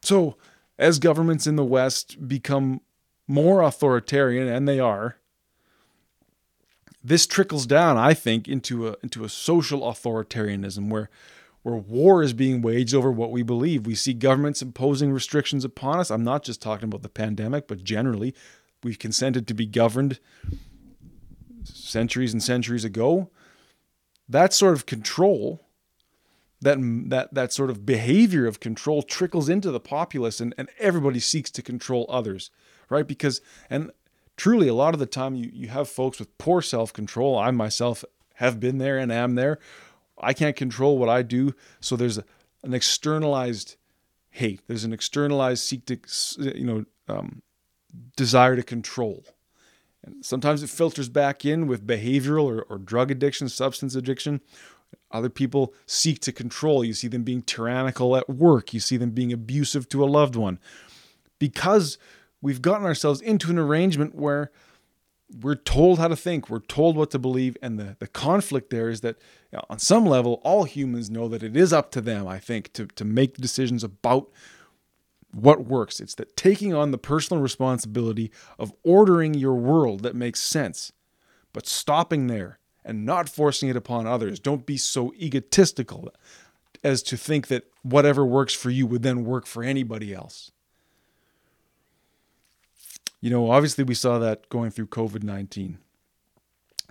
So, 0.04 0.38
as 0.78 1.00
governments 1.00 1.48
in 1.48 1.56
the 1.56 1.66
West 1.66 2.28
become 2.28 2.82
more 3.28 3.63
authoritarian, 3.63 4.48
and 4.48 4.68
they 4.68 4.80
are, 4.80 5.18
this 7.04 7.26
trickles 7.26 7.66
down, 7.66 7.98
I 7.98 8.13
think, 8.13 8.48
into 8.48 8.88
a 8.88 8.96
into 9.02 9.24
a 9.24 9.30
social 9.30 9.82
authoritarianism 9.82 10.89
where 10.89 11.10
where 11.63 11.76
war 11.76 12.22
is 12.22 12.34
being 12.34 12.62
waged 12.62 12.94
over 12.94 13.12
what 13.12 13.32
we 13.32 13.42
believe. 13.42 13.88
We 13.88 13.96
see 13.96 14.13
governments 14.13 14.62
imposing 14.62 15.12
restrictions 15.12 15.66
upon 15.66 16.00
us. 16.00 16.12
I'm 16.12 16.24
not 16.24 16.44
just 16.44 16.62
talking 16.62 16.86
about 16.86 17.02
the 17.02 17.10
pandemic, 17.10 17.68
but 17.68 17.84
generally, 17.84 18.36
we've 18.84 19.00
consented 19.00 19.48
to 19.48 19.54
be 19.56 19.66
governed 19.66 20.20
centuries 21.63 22.32
and 22.32 22.44
centuries 22.44 22.86
ago. 22.86 23.32
That 24.30 24.54
sort 24.54 24.74
of 24.74 24.86
control 24.86 25.66
that 26.63 26.78
that 27.10 27.34
that 27.34 27.54
sort 27.54 27.69
of 27.69 27.86
behavior 27.86 28.45
of 28.47 28.60
control 28.60 29.04
trickles 29.04 29.49
into 29.49 29.71
the 29.71 29.80
populace 29.80 30.39
and, 30.39 30.54
and 30.58 30.69
everybody 30.80 31.19
seeks 31.19 31.52
to 31.52 31.62
control 31.62 32.06
others 32.10 32.49
right 32.89 33.08
because 33.08 33.41
and 33.69 33.91
truly, 34.38 34.67
a 34.67 34.73
lot 34.73 34.93
of 34.93 34.99
the 34.99 35.06
time, 35.06 35.36
you, 35.36 35.49
you 35.54 35.67
have 35.69 35.89
folks 35.89 36.19
with 36.19 36.38
poor 36.38 36.62
self 36.62 36.93
control. 36.93 37.38
I 37.38 37.52
myself 37.52 38.04
have 38.36 38.60
been 38.60 38.78
there 38.78 38.97
and 38.97 39.12
am 39.12 39.36
there. 39.36 39.60
I 40.19 40.34
can't 40.34 40.56
control 40.56 40.97
what 40.97 41.10
I 41.10 41.21
do. 41.21 41.56
So 41.80 41.95
there's 41.95 42.17
a, 42.17 42.23
an 42.63 42.73
externalized 42.73 43.76
hate. 44.32 44.62
There's 44.67 44.84
an 44.84 44.93
externalized 44.93 45.63
seek 45.63 45.86
to, 45.86 45.97
you 46.38 46.65
know, 46.65 46.86
um, 47.08 47.41
desire 48.15 48.56
to 48.56 48.63
control. 48.63 49.23
And 50.04 50.26
sometimes 50.26 50.63
it 50.63 50.69
filters 50.69 51.10
back 51.10 51.45
in 51.45 51.67
with 51.67 51.88
behavioral 51.88 52.45
or, 52.45 52.63
or 52.63 52.78
drug 52.78 53.12
addiction, 53.12 53.47
substance 53.49 53.95
addiction. 53.95 54.41
Other 55.12 55.30
people 55.30 55.74
seek 55.86 56.20
to 56.22 56.32
control. 56.32 56.84
You 56.84 56.94
see 56.94 57.08
them 57.08 57.24
being 57.24 57.42
tyrannical 57.42 58.16
at 58.16 58.30
work. 58.30 58.74
You 58.74 58.80
see 58.80 58.98
them 58.98 59.12
being 59.12 59.32
abusive 59.34 59.88
to 59.90 60.04
a 60.04 60.06
loved 60.06 60.36
one. 60.36 60.60
Because 61.40 61.98
we've 62.42 62.62
gotten 62.62 62.86
ourselves 62.86 63.22
into 63.22 63.50
an 63.50 63.60
arrangement 63.60 64.16
where 64.16 64.52
we're 65.42 65.56
told 65.56 66.00
how 66.00 66.08
to 66.08 66.16
think, 66.16 66.50
we're 66.50 66.60
told 66.60 66.96
what 66.96 67.12
to 67.12 67.20
believe, 67.20 67.58
and 67.62 67.80
the, 67.80 67.96
the 68.00 68.08
conflict 68.08 68.70
there 68.70 68.90
is 68.90 69.02
that 69.02 69.18
you 69.52 69.58
know, 69.58 69.64
on 69.70 69.80
some 69.80 70.06
level, 70.06 70.42
all 70.44 70.66
humans 70.66 71.10
know 71.10 71.28
that 71.28 71.44
it 71.44 71.58
is 71.58 71.74
up 71.74 71.92
to 71.92 72.02
them, 72.02 72.28
I 72.28 72.40
think, 72.40 72.72
to, 72.74 72.86
to 72.88 73.06
make 73.06 73.38
decisions 73.38 73.84
about 73.84 74.30
what 75.32 75.66
works. 75.66 76.00
It's 76.00 76.16
that 76.16 76.38
taking 76.38 76.74
on 76.74 76.92
the 76.92 76.98
personal 76.98 77.42
responsibility 77.42 78.32
of 78.60 78.74
ordering 78.84 79.34
your 79.34 79.56
world 79.56 80.04
that 80.04 80.16
makes 80.16 80.42
sense, 80.42 80.92
but 81.52 81.66
stopping 81.66 82.28
there 82.28 82.60
and 82.86 83.06
not 83.06 83.30
forcing 83.30 83.69
it 83.69 83.76
upon 83.76 84.08
others. 84.08 84.39
Don't 84.39 84.65
be 84.65 84.78
so 84.78 85.13
egotistical 85.13 86.13
as 86.84 87.02
to 87.04 87.17
think 87.17 87.48
that 87.48 87.63
whatever 87.82 88.26
works 88.26 88.54
for 88.54 88.69
you 88.69 88.86
would 88.86 89.04
then 89.04 89.24
work 89.24 89.46
for 89.46 89.63
anybody 89.63 90.13
else 90.13 90.52
you 93.24 93.30
know, 93.30 93.52
obviously 93.52 93.86
we 93.86 93.93
saw 93.93 94.19
that 94.19 94.50
going 94.50 94.69
through 94.69 94.88
COVID 94.88 95.24
19. 95.24 95.78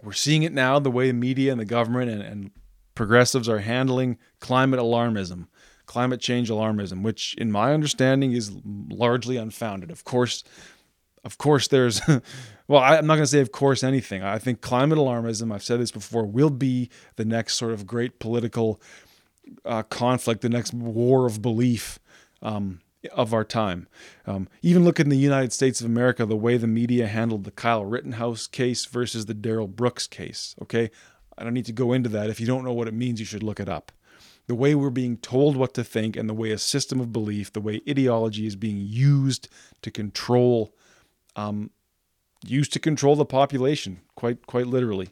We're 0.03 0.13
seeing 0.13 0.45
it 0.45 0.53
now 0.55 0.79
the 0.79 0.91
way 0.91 1.09
the 1.09 1.13
media 1.13 1.53
and 1.53 1.61
the 1.61 1.67
government 1.67 2.11
and, 2.11 2.23
and 2.23 2.51
progressives 2.95 3.51
are 3.51 3.59
handling 3.59 4.17
climate 4.41 4.81
alarmism, 4.81 5.49
climate 5.85 6.23
change 6.23 6.49
alarmism, 6.49 7.03
which, 7.03 7.35
in 7.35 7.53
my 7.53 7.75
understanding, 7.75 8.33
is 8.33 8.51
largely 8.65 9.37
unfounded. 9.37 9.91
Of 9.91 10.05
course, 10.05 10.43
of 11.25 11.39
course, 11.39 11.69
there's, 11.69 12.01
well, 12.69 12.83
I'm 12.83 13.07
not 13.07 13.15
going 13.15 13.25
to 13.25 13.27
say, 13.27 13.41
of 13.41 13.53
course, 13.53 13.83
anything. 13.85 14.23
I 14.23 14.39
think 14.39 14.61
climate 14.61 14.99
alarmism, 14.99 15.53
I've 15.53 15.63
said 15.63 15.81
this 15.81 15.91
before, 15.91 16.25
will 16.27 16.51
be 16.51 16.91
the 17.17 17.25
next 17.25 17.55
sort 17.55 17.73
of 17.73 17.87
great 17.87 18.19
political 18.19 18.81
uh, 19.65 19.83
conflict, 19.85 20.41
the 20.41 20.49
next 20.49 20.73
war 20.75 21.27
of 21.27 21.43
belief. 21.43 21.99
Um, 22.41 22.81
of 23.13 23.35
our 23.35 23.45
time. 23.45 23.89
Um, 24.27 24.49
even 24.63 24.85
look 24.85 25.01
in 25.01 25.09
the 25.09 25.17
United 25.17 25.53
States 25.53 25.81
of 25.81 25.87
America, 25.87 26.25
the 26.25 26.37
way 26.37 26.57
the 26.57 26.67
media 26.67 27.09
handled 27.09 27.45
the 27.45 27.51
Kyle 27.51 27.85
Rittenhouse 27.85 28.47
case 28.47 28.85
versus 28.85 29.27
the 29.27 29.35
Darrell 29.35 29.69
Brooks 29.69 30.07
case. 30.07 30.55
Okay, 30.63 30.91
I 31.37 31.45
don't 31.45 31.55
need 31.55 31.67
to 31.67 31.73
go 31.73 31.93
into 31.93 32.09
that. 32.11 32.31
If 32.31 32.41
you 32.41 32.47
don't 32.47 32.65
know 32.65 32.73
what 32.73 32.89
it 32.89 32.95
means, 32.95 33.19
you 33.19 33.27
should 33.27 33.43
look 33.43 33.61
it 33.61 33.69
up. 33.69 33.93
The 34.47 34.55
way 34.55 34.75
we're 34.75 34.91
being 34.91 35.17
told 35.17 35.57
what 35.57 35.75
to 35.75 35.85
think, 35.85 36.17
and 36.17 36.29
the 36.29 36.35
way 36.35 36.51
a 36.51 36.59
system 36.59 37.01
of 37.01 37.13
belief, 37.13 37.53
the 37.53 37.61
way 37.61 37.81
ideology 37.89 38.47
is 38.47 38.57
being 38.57 38.79
used 38.79 39.49
to 39.83 39.91
control, 39.91 40.75
um, 41.37 41.71
used 42.45 42.73
to 42.73 42.79
control 42.79 43.17
the 43.17 43.25
population, 43.25 44.01
quite 44.15 44.47
quite 44.47 44.67
literally. 44.67 45.11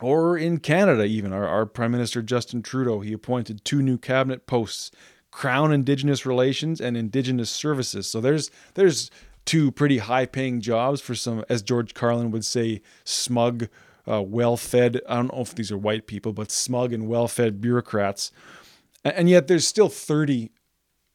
Or 0.00 0.36
in 0.36 0.58
Canada, 0.58 1.04
even 1.04 1.32
our, 1.32 1.46
our 1.46 1.64
Prime 1.64 1.92
Minister 1.92 2.22
Justin 2.22 2.62
Trudeau, 2.62 3.00
he 3.00 3.12
appointed 3.12 3.64
two 3.64 3.82
new 3.82 3.98
cabinet 3.98 4.46
posts 4.46 4.90
Crown 5.30 5.72
Indigenous 5.72 6.26
Relations 6.26 6.80
and 6.80 6.96
Indigenous 6.96 7.50
Services. 7.50 8.08
So 8.08 8.20
there's 8.20 8.50
there's 8.74 9.10
two 9.44 9.72
pretty 9.72 9.98
high 9.98 10.26
paying 10.26 10.60
jobs 10.60 11.00
for 11.00 11.14
some, 11.14 11.44
as 11.48 11.62
George 11.62 11.94
Carlin 11.94 12.30
would 12.30 12.44
say, 12.44 12.80
smug, 13.04 13.68
uh, 14.06 14.22
well 14.22 14.56
fed. 14.56 15.00
I 15.08 15.16
don't 15.16 15.34
know 15.34 15.40
if 15.40 15.54
these 15.54 15.72
are 15.72 15.78
white 15.78 16.06
people, 16.06 16.32
but 16.32 16.50
smug 16.52 16.92
and 16.92 17.08
well 17.08 17.26
fed 17.28 17.60
bureaucrats. 17.60 18.30
And 19.04 19.28
yet 19.28 19.48
there's 19.48 19.66
still 19.66 19.88
30 19.88 20.52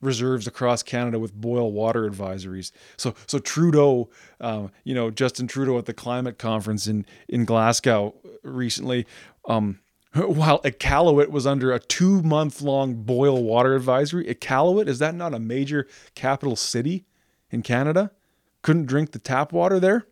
reserves 0.02 0.48
across 0.48 0.84
Canada 0.84 1.20
with 1.20 1.34
boil 1.34 1.72
water 1.72 2.10
advisories. 2.10 2.72
So 2.98 3.16
so 3.26 3.40
Trudeau, 3.40 4.10
um, 4.40 4.72
you 4.84 4.94
know 4.94 5.10
Justin 5.10 5.48
Trudeau 5.48 5.78
at 5.78 5.86
the 5.86 5.94
climate 5.94 6.38
conference 6.38 6.88
in 6.88 7.06
in 7.28 7.46
Glasgow 7.46 8.16
recently. 8.44 9.06
Um, 9.46 9.80
while 10.14 10.62
Iqaluit 10.62 11.30
was 11.30 11.46
under 11.46 11.72
a 11.72 11.80
two 11.80 12.22
month 12.24 12.62
long 12.62 12.96
boil 12.96 13.44
water 13.44 13.76
advisory. 13.76 14.26
Iqaluit, 14.26 14.88
is 14.88 15.00
that 15.00 15.16
not 15.16 15.34
a 15.34 15.40
major 15.40 15.88
capital 16.16 16.56
city 16.56 17.06
in 17.52 17.62
Canada? 17.62 18.12
Couldn't 18.62 18.86
drink 18.86 19.12
the 19.12 19.20
tap 19.20 19.52
water 19.52 19.80
there? 19.80 20.08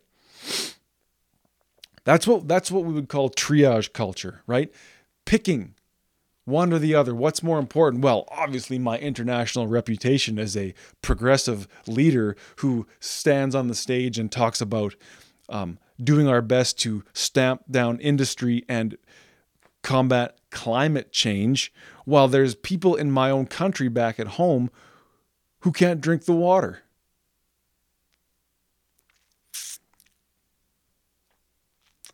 That's 2.04 2.26
what 2.26 2.46
that's 2.46 2.70
what 2.70 2.84
we 2.84 2.92
would 2.92 3.08
call 3.08 3.30
triage 3.30 3.92
culture, 3.92 4.42
right? 4.46 4.72
Picking 5.24 5.74
one 6.46 6.72
or 6.72 6.78
the 6.78 6.94
other. 6.94 7.14
What's 7.14 7.42
more 7.42 7.58
important? 7.58 8.02
Well, 8.02 8.24
obviously, 8.30 8.78
my 8.78 8.98
international 8.98 9.66
reputation 9.66 10.38
as 10.38 10.56
a 10.56 10.72
progressive 11.02 11.68
leader 11.86 12.36
who 12.56 12.86
stands 13.00 13.54
on 13.54 13.68
the 13.68 13.74
stage 13.74 14.18
and 14.18 14.32
talks 14.32 14.62
about 14.62 14.94
um, 15.48 15.78
doing 16.02 16.28
our 16.28 16.40
best 16.40 16.78
to 16.80 17.04
stamp 17.12 17.64
down 17.70 17.98
industry 18.00 18.64
and 18.68 18.96
combat 19.82 20.38
climate 20.50 21.12
change 21.12 21.72
while 22.04 22.28
there's 22.28 22.54
people 22.54 22.94
in 22.94 23.10
my 23.10 23.30
own 23.30 23.46
country 23.46 23.88
back 23.88 24.18
at 24.18 24.28
home 24.28 24.70
who 25.60 25.72
can't 25.72 26.00
drink 26.00 26.24
the 26.24 26.32
water. 26.32 26.82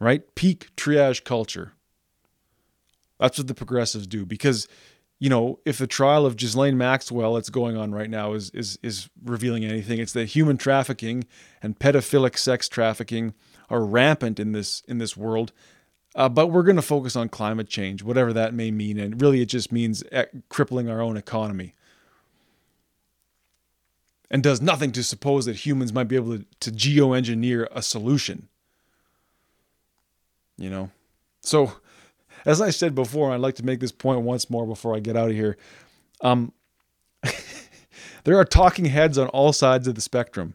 Right? 0.01 0.35
Peak 0.35 0.71
triage 0.75 1.23
culture. 1.23 1.75
That's 3.23 3.39
what 3.39 3.49
the 3.49 3.55
progressives 3.55 4.07
do 4.07 4.27
because 4.27 4.69
you 5.19 5.29
know, 5.29 5.61
if 5.65 5.79
the 5.79 5.87
trial 5.87 6.27
of 6.27 6.37
Ghislaine 6.37 6.77
Maxwell 6.77 7.35
that's 7.35 7.49
going 7.49 7.77
on 7.77 7.93
right 7.93 8.11
now 8.11 8.33
is 8.35 8.51
is 8.51 8.79
is 8.83 9.09
revealing 9.25 9.65
anything, 9.65 9.99
it's 9.99 10.13
that 10.13 10.27
human 10.27 10.59
trafficking 10.59 11.25
and 11.63 11.79
pedophilic 11.79 12.37
sex 12.37 12.69
trafficking 12.69 13.33
are 13.71 13.85
rampant 13.85 14.39
in 14.39 14.53
this 14.53 14.83
in 14.89 14.99
this 14.99 15.17
world 15.17 15.53
uh, 16.15 16.29
but 16.29 16.49
we're 16.49 16.63
going 16.63 16.77
to 16.77 16.83
focus 16.83 17.17
on 17.17 17.29
climate 17.29 17.69
change, 17.69 18.03
whatever 18.03 18.33
that 18.33 18.53
may 18.53 18.71
mean. 18.71 18.99
And 18.99 19.21
really, 19.21 19.41
it 19.41 19.47
just 19.47 19.73
means 19.73 20.03
eh, 20.13 20.27
crippling 20.49 20.91
our 20.91 21.01
own 21.01 21.17
economy. 21.17 21.75
And 24.31 24.43
does 24.43 24.61
nothing 24.61 24.93
to 24.93 25.03
suppose 25.03 25.47
that 25.47 25.57
humans 25.57 25.93
might 25.93 26.09
be 26.09 26.17
able 26.17 26.39
to, 26.39 26.47
to 26.61 26.71
geoengineer 26.71 27.67
a 27.71 27.83
solution. 27.83 28.49
You 30.57 30.71
know? 30.71 30.91
So, 31.41 31.73
as 32.45 32.61
I 32.61 32.71
said 32.71 32.95
before, 32.95 33.33
I'd 33.33 33.41
like 33.41 33.57
to 33.57 33.65
make 33.65 33.81
this 33.81 33.93
point 33.93 34.21
once 34.23 34.51
more 34.51 34.67
before 34.67 34.95
I 34.95 35.01
get 35.01 35.17
out 35.17 35.31
of 35.31 35.37
here. 35.37 35.57
Um, 36.21 36.53
there 38.25 38.37
are 38.37 38.45
talking 38.45 38.87
heads 38.87 39.19
on 39.19 39.29
all 39.29 39.53
sides 39.53 39.87
of 39.87 39.95
the 39.95 40.01
spectrum 40.01 40.55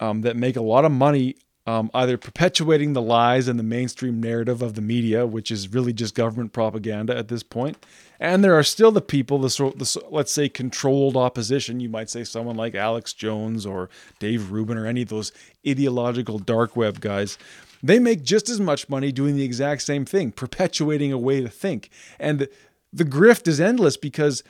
um, 0.00 0.22
that 0.22 0.36
make 0.36 0.56
a 0.56 0.62
lot 0.62 0.84
of 0.84 0.92
money 0.92 1.36
um, 1.68 1.90
either 1.92 2.16
perpetuating 2.16 2.94
the 2.94 3.02
lies 3.02 3.46
and 3.46 3.58
the 3.58 3.62
mainstream 3.62 4.22
narrative 4.22 4.62
of 4.62 4.74
the 4.74 4.80
media, 4.80 5.26
which 5.26 5.50
is 5.50 5.68
really 5.68 5.92
just 5.92 6.14
government 6.14 6.54
propaganda 6.54 7.14
at 7.14 7.28
this 7.28 7.42
point. 7.42 7.76
And 8.18 8.42
there 8.42 8.58
are 8.58 8.62
still 8.62 8.90
the 8.90 9.02
people, 9.02 9.38
the, 9.38 9.48
the 9.76 10.02
let's 10.10 10.32
say 10.32 10.48
controlled 10.48 11.14
opposition. 11.14 11.78
You 11.80 11.90
might 11.90 12.08
say 12.08 12.24
someone 12.24 12.56
like 12.56 12.74
Alex 12.74 13.12
Jones 13.12 13.66
or 13.66 13.90
Dave 14.18 14.50
Rubin 14.50 14.78
or 14.78 14.86
any 14.86 15.02
of 15.02 15.10
those 15.10 15.30
ideological 15.66 16.38
dark 16.38 16.74
web 16.74 17.00
guys. 17.00 17.36
They 17.82 17.98
make 17.98 18.22
just 18.22 18.48
as 18.48 18.60
much 18.60 18.88
money 18.88 19.12
doing 19.12 19.36
the 19.36 19.44
exact 19.44 19.82
same 19.82 20.04
thing, 20.04 20.32
perpetuating 20.32 21.12
a 21.12 21.18
way 21.18 21.40
to 21.40 21.48
think. 21.48 21.90
And 22.18 22.48
the 22.92 23.04
grift 23.04 23.46
is 23.46 23.60
endless 23.60 23.96
because 23.96 24.42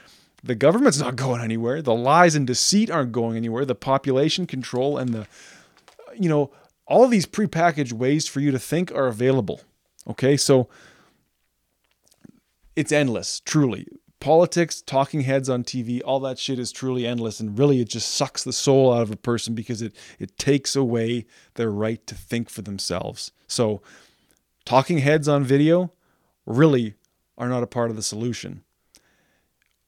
the 0.43 0.55
government's 0.55 0.99
not 0.99 1.17
going 1.25 1.41
anywhere. 1.41 1.83
The 1.83 1.95
lies 1.95 2.35
and 2.35 2.47
deceit 2.47 2.91
aren't 2.91 3.13
going 3.13 3.37
anywhere. 3.37 3.65
The 3.65 3.75
population 3.75 4.47
control 4.47 4.99
and 4.99 5.13
the, 5.13 5.27
you 6.17 6.29
know, 6.29 6.51
all 6.87 7.07
these 7.07 7.27
prepackaged 7.27 7.93
ways 7.93 8.27
for 8.27 8.41
you 8.41 8.51
to 8.51 8.59
think 8.59 8.91
are 8.93 9.09
available. 9.09 9.61
Okay, 10.07 10.37
so 10.39 10.69
it's 12.75 12.93
endless, 12.93 13.41
truly. 13.41 13.87
Politics, 14.21 14.83
talking 14.83 15.21
heads 15.21 15.49
on 15.49 15.63
TV, 15.63 16.01
all 16.05 16.19
that 16.21 16.39
shit 16.39 16.59
is 16.59 16.73
truly 16.73 17.07
endless. 17.07 17.39
And 17.39 17.57
really, 17.57 17.81
it 17.81 17.89
just 17.89 18.11
sucks 18.11 18.43
the 18.43 18.53
soul 18.53 18.93
out 18.93 19.03
of 19.03 19.11
a 19.13 19.17
person 19.17 19.55
because 19.55 19.81
it, 19.81 19.95
it 20.19 20.37
takes 20.37 20.75
away 20.75 21.27
their 21.55 21.71
right 21.71 22.05
to 22.09 22.15
think 22.15 22.51
for 22.51 22.63
themselves. 22.63 23.31
So, 23.47 23.81
talking 24.65 24.99
heads 24.99 25.29
on 25.29 25.45
video 25.45 25.93
really 26.47 26.95
are 27.37 27.49
not 27.49 27.63
a 27.63 27.69
part 27.69 27.91
of 27.91 27.97
the 27.97 28.03
solution. 28.03 28.65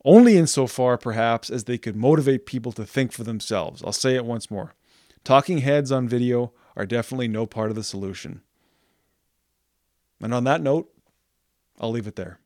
Only 0.05 0.39
insofar, 0.39 0.97
perhaps, 0.97 1.51
as 1.51 1.65
they 1.65 1.77
could 1.77 1.97
motivate 1.97 2.47
people 2.47 2.73
to 2.73 2.87
think 2.87 3.13
for 3.13 3.25
themselves. 3.25 3.83
I'll 3.85 3.93
say 3.93 4.15
it 4.15 4.25
once 4.25 4.51
more. 4.51 4.75
Talking 5.25 5.59
heads 5.59 5.93
on 5.93 6.09
video 6.09 6.53
are 6.77 6.87
definitely 6.87 7.29
no 7.29 7.47
part 7.47 7.71
of 7.71 7.77
the 7.77 7.85
solution. 7.85 8.41
And 10.23 10.33
on 10.33 10.45
that 10.45 10.63
note, 10.63 10.91
I'll 11.81 11.91
leave 11.91 12.07
it 12.07 12.17
there. 12.17 12.40